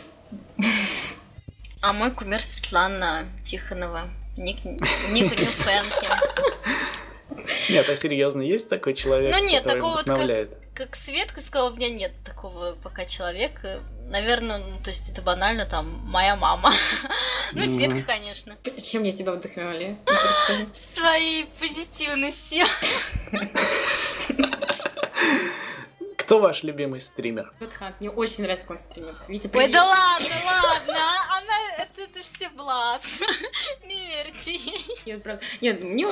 А 1.82 1.93
мой 1.93 2.12
кумир 2.12 2.41
Светлана 2.41 3.25
Тихонова. 3.43 4.10
Ник, 4.38 4.63
Ник 4.63 5.32
Ньюфенки. 5.32 6.08
Нет, 7.69 7.89
а 7.89 7.95
серьезно, 7.95 8.41
есть 8.41 8.69
такой 8.69 8.93
человек, 8.93 9.34
ну, 9.34 9.43
нет, 9.45 9.63
который 9.63 9.78
такого 9.78 10.02
вдохновляет? 10.02 10.50
Вот 10.50 10.60
как, 10.74 10.88
как 10.88 10.95
Светка 10.95 11.41
сказала, 11.41 11.71
у 11.71 11.76
меня 11.76 11.89
нет 11.89 12.12
такого 12.24 12.76
пока 12.82 13.06
человека. 13.06 13.82
Наверное, 14.08 14.58
ну, 14.58 14.80
то 14.84 14.89
есть 14.89 15.10
это 15.10 15.21
банально, 15.21 15.65
там, 15.65 16.02
моя 16.06 16.36
мама. 16.36 16.74
Ну, 17.54 17.65
Светка, 17.67 18.02
конечно. 18.04 18.58
Чем 18.82 19.04
я 19.04 19.12
тебя 19.12 19.34
вдохновляю? 19.34 19.97
Своей 20.74 21.47
позитивностью. 21.60 22.65
Кто 26.32 26.39
ваш 26.39 26.63
любимый 26.63 27.02
стример? 27.02 27.52
Влад 27.60 28.00
мне 28.00 28.10
очень 28.10 28.44
нравится 28.44 28.65
твой 28.65 28.78
стример. 28.78 29.17
Витя, 29.28 29.50
Ой, 29.54 29.67
да 29.67 29.84
ладно, 29.84 30.28
ладно, 30.46 30.94
а 30.96 31.39
она, 31.39 31.54
это, 31.78 32.04
это 32.04 32.24
все 32.24 32.48
Влад. 32.56 33.02
Не 33.86 34.08
верьте 34.08 34.56
ей. 34.56 34.86
Нет, 35.06 35.24
правда. 35.24 35.44
Нет, 35.60 35.84
мне, 35.84 36.06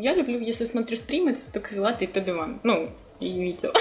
я 0.00 0.14
люблю, 0.14 0.40
если 0.40 0.64
смотрю 0.64 0.96
стримы, 0.96 1.34
то 1.34 1.52
только 1.52 1.74
Влад 1.74 2.00
и 2.00 2.06
Тоби 2.06 2.30
Ван. 2.30 2.58
Ну, 2.62 2.90
и 3.20 3.38
Витя. 3.38 3.68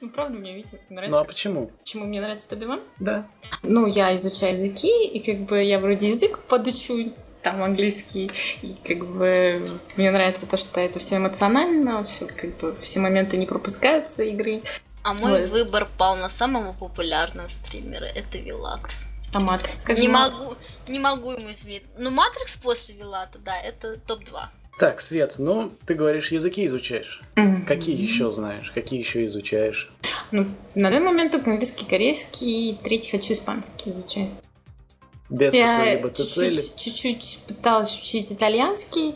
Ну, 0.00 0.10
правда, 0.10 0.36
мне 0.36 0.54
Витя 0.54 0.80
нравится. 0.90 1.18
Ну, 1.18 1.22
а 1.22 1.24
почему? 1.24 1.70
Почему 1.78 2.06
мне 2.06 2.20
нравится 2.20 2.50
Тоби 2.50 2.64
Ван? 2.64 2.82
Да. 2.98 3.28
Ну, 3.62 3.86
я 3.86 4.12
изучаю 4.16 4.52
языки, 4.52 5.06
и 5.06 5.20
как 5.20 5.46
бы 5.46 5.62
я 5.62 5.78
вроде 5.78 6.08
язык 6.08 6.40
подучу, 6.40 7.14
там 7.44 7.62
английский, 7.62 8.32
и 8.62 8.74
как 8.82 9.06
бы 9.06 9.68
мне 9.96 10.10
нравится 10.10 10.46
то, 10.46 10.56
что 10.56 10.80
это 10.80 10.98
все 10.98 11.18
эмоционально, 11.18 12.02
все 12.04 12.26
как 12.26 12.56
бы 12.56 12.74
все 12.80 12.98
моменты 12.98 13.36
не 13.36 13.46
пропускаются 13.46 14.24
игры. 14.24 14.62
А 15.02 15.12
мой 15.12 15.42
вот. 15.42 15.50
выбор 15.50 15.86
пал 15.98 16.16
на 16.16 16.30
самого 16.30 16.72
популярного 16.72 17.48
стримера, 17.48 18.06
это 18.06 18.38
Вилат. 18.38 18.80
А 19.34 19.40
Матрикс? 19.40 19.82
Как 19.82 19.98
не 19.98 20.08
могу, 20.08 20.54
не 20.88 20.98
могу 20.98 21.32
ему 21.32 21.52
изменить. 21.52 21.84
Ну, 21.98 22.10
Матрикс 22.10 22.56
после 22.56 22.94
Вилата, 22.94 23.38
да, 23.38 23.60
это 23.60 23.98
топ-2. 23.98 24.46
Так, 24.78 25.00
Свет, 25.00 25.34
ну, 25.38 25.72
ты 25.86 25.94
говоришь, 25.94 26.32
языки 26.32 26.66
изучаешь. 26.66 27.22
Mm-hmm. 27.36 27.66
Какие 27.66 28.00
еще 28.00 28.32
знаешь? 28.32 28.70
Какие 28.74 29.00
еще 29.00 29.26
изучаешь? 29.26 29.90
Ну, 30.30 30.46
на 30.74 30.90
данный 30.90 31.06
момент 31.06 31.32
только 31.32 31.50
английский, 31.50 31.84
корейский, 31.84 32.78
третий 32.82 33.10
хочу 33.10 33.34
испанский 33.34 33.90
изучать. 33.90 34.30
Без 35.30 35.52
какой-либо 35.52 36.10
цели? 36.10 36.60
Чуть-чуть 36.76 37.40
пыталась 37.46 37.98
учить 37.98 38.32
итальянский, 38.32 39.14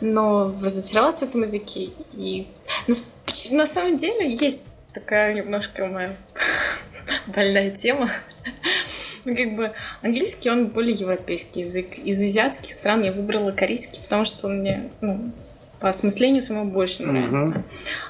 но 0.00 0.54
разочаровалась 0.62 1.18
в 1.18 1.22
этом 1.22 1.42
языке. 1.42 1.90
И 2.12 2.46
ну, 2.86 2.94
на 3.50 3.66
самом 3.66 3.96
деле 3.96 4.32
есть 4.32 4.66
такая 4.92 5.34
немножко 5.34 5.86
моя 5.86 6.16
больная 7.26 7.70
тема. 7.70 8.08
Ну, 9.24 9.34
как 9.34 9.54
бы 9.54 9.72
английский, 10.02 10.50
он 10.50 10.66
более 10.66 10.94
европейский 10.94 11.60
язык. 11.60 11.98
Из 11.98 12.20
азиатских 12.20 12.72
стран 12.72 13.02
я 13.02 13.12
выбрала 13.12 13.52
корейский, 13.52 14.00
потому 14.02 14.24
что 14.24 14.48
он 14.48 14.60
мне, 14.60 14.90
ну, 15.00 15.32
по 15.80 15.88
осмыслению 15.88 16.42
самому 16.42 16.70
больше 16.70 17.02
нравится. 17.02 17.58
Uh-huh. 17.58 17.62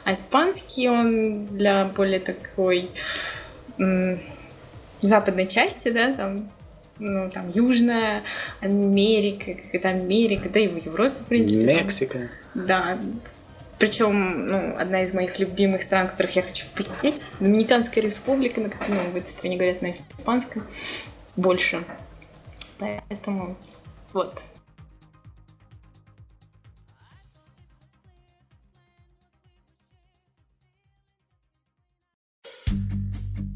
А 0.05 0.13
испанский, 0.13 0.89
он 0.89 1.47
для 1.47 1.85
более 1.85 2.21
такой 2.21 2.91
м- 3.79 4.21
западной 5.01 5.47
части, 5.47 5.91
да, 5.91 6.13
там 6.13 6.51
ну, 6.99 7.31
там, 7.31 7.51
Южная 7.51 8.23
Америка, 8.61 9.55
какая-то 9.55 9.89
Америка, 9.89 10.49
да 10.49 10.61
и 10.61 10.69
в 10.69 10.77
Европе, 10.77 11.17
в 11.21 11.27
принципе. 11.27 11.65
Мексика. 11.65 12.31
Там, 12.55 12.67
да. 12.67 12.99
Причем, 13.79 14.49
ну, 14.49 14.77
одна 14.79 15.03
из 15.03 15.13
моих 15.13 15.39
любимых 15.39 15.83
стран, 15.83 16.09
которых 16.09 16.37
я 16.37 16.43
хочу 16.43 16.67
посетить, 16.75 17.23
Доминиканская 17.41 18.05
республика, 18.05 18.61
на 18.61 18.71
ну, 18.89 19.11
в 19.13 19.17
этой 19.17 19.29
стране 19.29 19.57
говорят 19.57 19.83
на 19.83 19.91
испанском 19.91 20.63
больше. 21.37 21.85
Поэтому 22.79 23.57
вот. 24.13 24.43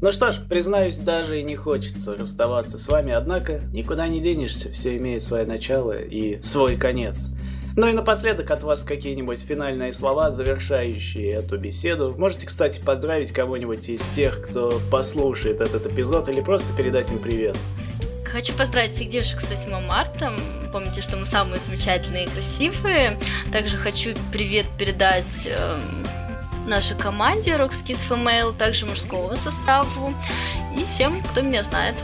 Ну 0.01 0.13
что 0.13 0.31
ж, 0.31 0.39
признаюсь, 0.47 0.95
даже 0.97 1.41
и 1.41 1.43
не 1.43 1.57
хочется 1.57 2.15
расставаться 2.15 2.77
с 2.77 2.87
вами, 2.87 3.11
однако 3.11 3.59
никуда 3.73 4.07
не 4.07 4.21
денешься, 4.21 4.71
все 4.71 4.95
имеет 4.95 5.21
свое 5.21 5.45
начало 5.45 5.91
и 5.91 6.41
свой 6.41 6.77
конец. 6.77 7.27
Ну 7.75 7.87
и 7.87 7.93
напоследок 7.93 8.49
от 8.51 8.63
вас 8.63 8.83
какие-нибудь 8.83 9.41
финальные 9.41 9.91
слова, 9.91 10.31
завершающие 10.31 11.33
эту 11.33 11.57
беседу. 11.57 12.15
Можете, 12.17 12.47
кстати, 12.47 12.79
поздравить 12.79 13.31
кого-нибудь 13.31 13.89
из 13.89 14.01
тех, 14.15 14.41
кто 14.47 14.79
послушает 14.89 15.59
этот 15.59 15.85
эпизод, 15.85 16.29
или 16.29 16.41
просто 16.41 16.67
передать 16.75 17.11
им 17.11 17.19
привет. 17.19 17.57
Хочу 18.25 18.53
поздравить 18.53 18.93
всех 18.93 19.09
девушек 19.09 19.41
с 19.41 19.49
8 19.49 19.85
марта. 19.85 20.33
Помните, 20.71 21.01
что 21.01 21.17
мы 21.17 21.25
самые 21.25 21.59
замечательные 21.59 22.25
и 22.25 22.29
красивые. 22.29 23.19
Также 23.51 23.75
хочу 23.75 24.13
привет 24.31 24.65
передать 24.77 25.47
эм, 25.47 26.05
нашей 26.65 26.97
команде 26.97 27.51
Rockskis 27.51 28.07
Female, 28.07 28.55
также 28.55 28.85
мужского 28.85 29.35
составу 29.35 30.13
и 30.77 30.85
всем, 30.85 31.21
кто 31.23 31.41
меня 31.41 31.63
знает. 31.63 31.95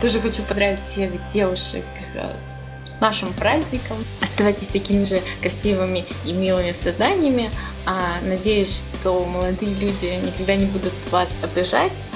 Тоже 0.00 0.20
хочу 0.20 0.42
поздравить 0.42 0.80
всех 0.80 1.10
девушек 1.26 1.84
э, 2.14 2.38
с 2.38 2.62
нашим 3.00 3.32
праздником. 3.32 3.98
Оставайтесь 4.20 4.68
такими 4.68 5.04
же 5.04 5.20
красивыми 5.40 6.04
и 6.24 6.32
милыми 6.32 6.72
созданиями. 6.72 7.50
А, 7.84 8.18
надеюсь, 8.22 8.84
что 9.00 9.24
молодые 9.24 9.74
люди 9.74 10.18
никогда 10.24 10.56
не 10.56 10.66
будут 10.66 10.94
вас 11.10 11.28
обижать. 11.42 12.06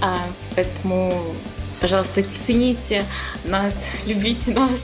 А, 0.00 0.18
поэтому, 0.54 1.34
пожалуйста, 1.80 2.22
цените 2.22 3.04
нас, 3.44 3.90
любите 4.06 4.52
нас. 4.52 4.80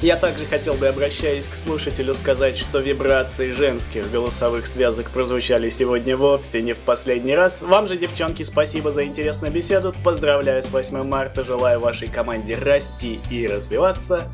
Я 0.00 0.14
также 0.14 0.46
хотел 0.46 0.74
бы, 0.74 0.86
обращаясь 0.86 1.48
к 1.48 1.56
слушателю, 1.56 2.14
сказать, 2.14 2.56
что 2.56 2.78
вибрации 2.78 3.50
женских 3.50 4.08
голосовых 4.12 4.68
связок 4.68 5.10
прозвучали 5.10 5.68
сегодня 5.70 6.16
вовсе 6.16 6.62
не 6.62 6.74
в 6.74 6.78
последний 6.78 7.34
раз. 7.34 7.62
Вам 7.62 7.88
же, 7.88 7.96
девчонки, 7.96 8.44
спасибо 8.44 8.92
за 8.92 9.04
интересную 9.04 9.52
беседу. 9.52 9.92
Поздравляю 10.04 10.62
с 10.62 10.70
8 10.70 11.02
марта, 11.02 11.42
желаю 11.42 11.80
вашей 11.80 12.06
команде 12.06 12.54
расти 12.54 13.18
и 13.28 13.48
развиваться. 13.48 14.28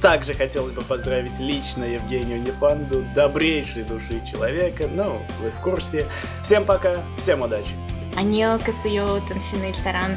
Также 0.00 0.34
хотелось 0.34 0.72
бы 0.72 0.82
поздравить 0.82 1.36
лично 1.40 1.82
Евгению 1.82 2.40
Непанду, 2.40 3.04
добрейшей 3.16 3.82
души 3.82 4.22
человека, 4.30 4.88
ну, 4.88 5.20
вы 5.42 5.50
в 5.50 5.60
курсе. 5.64 6.06
Всем 6.44 6.64
пока, 6.64 7.02
всем 7.16 7.42
удачи. 7.42 7.72
Аньо, 8.16 8.60
Касуё, 8.64 9.20
Таншинель 9.28 9.74
Саран. 9.74 10.16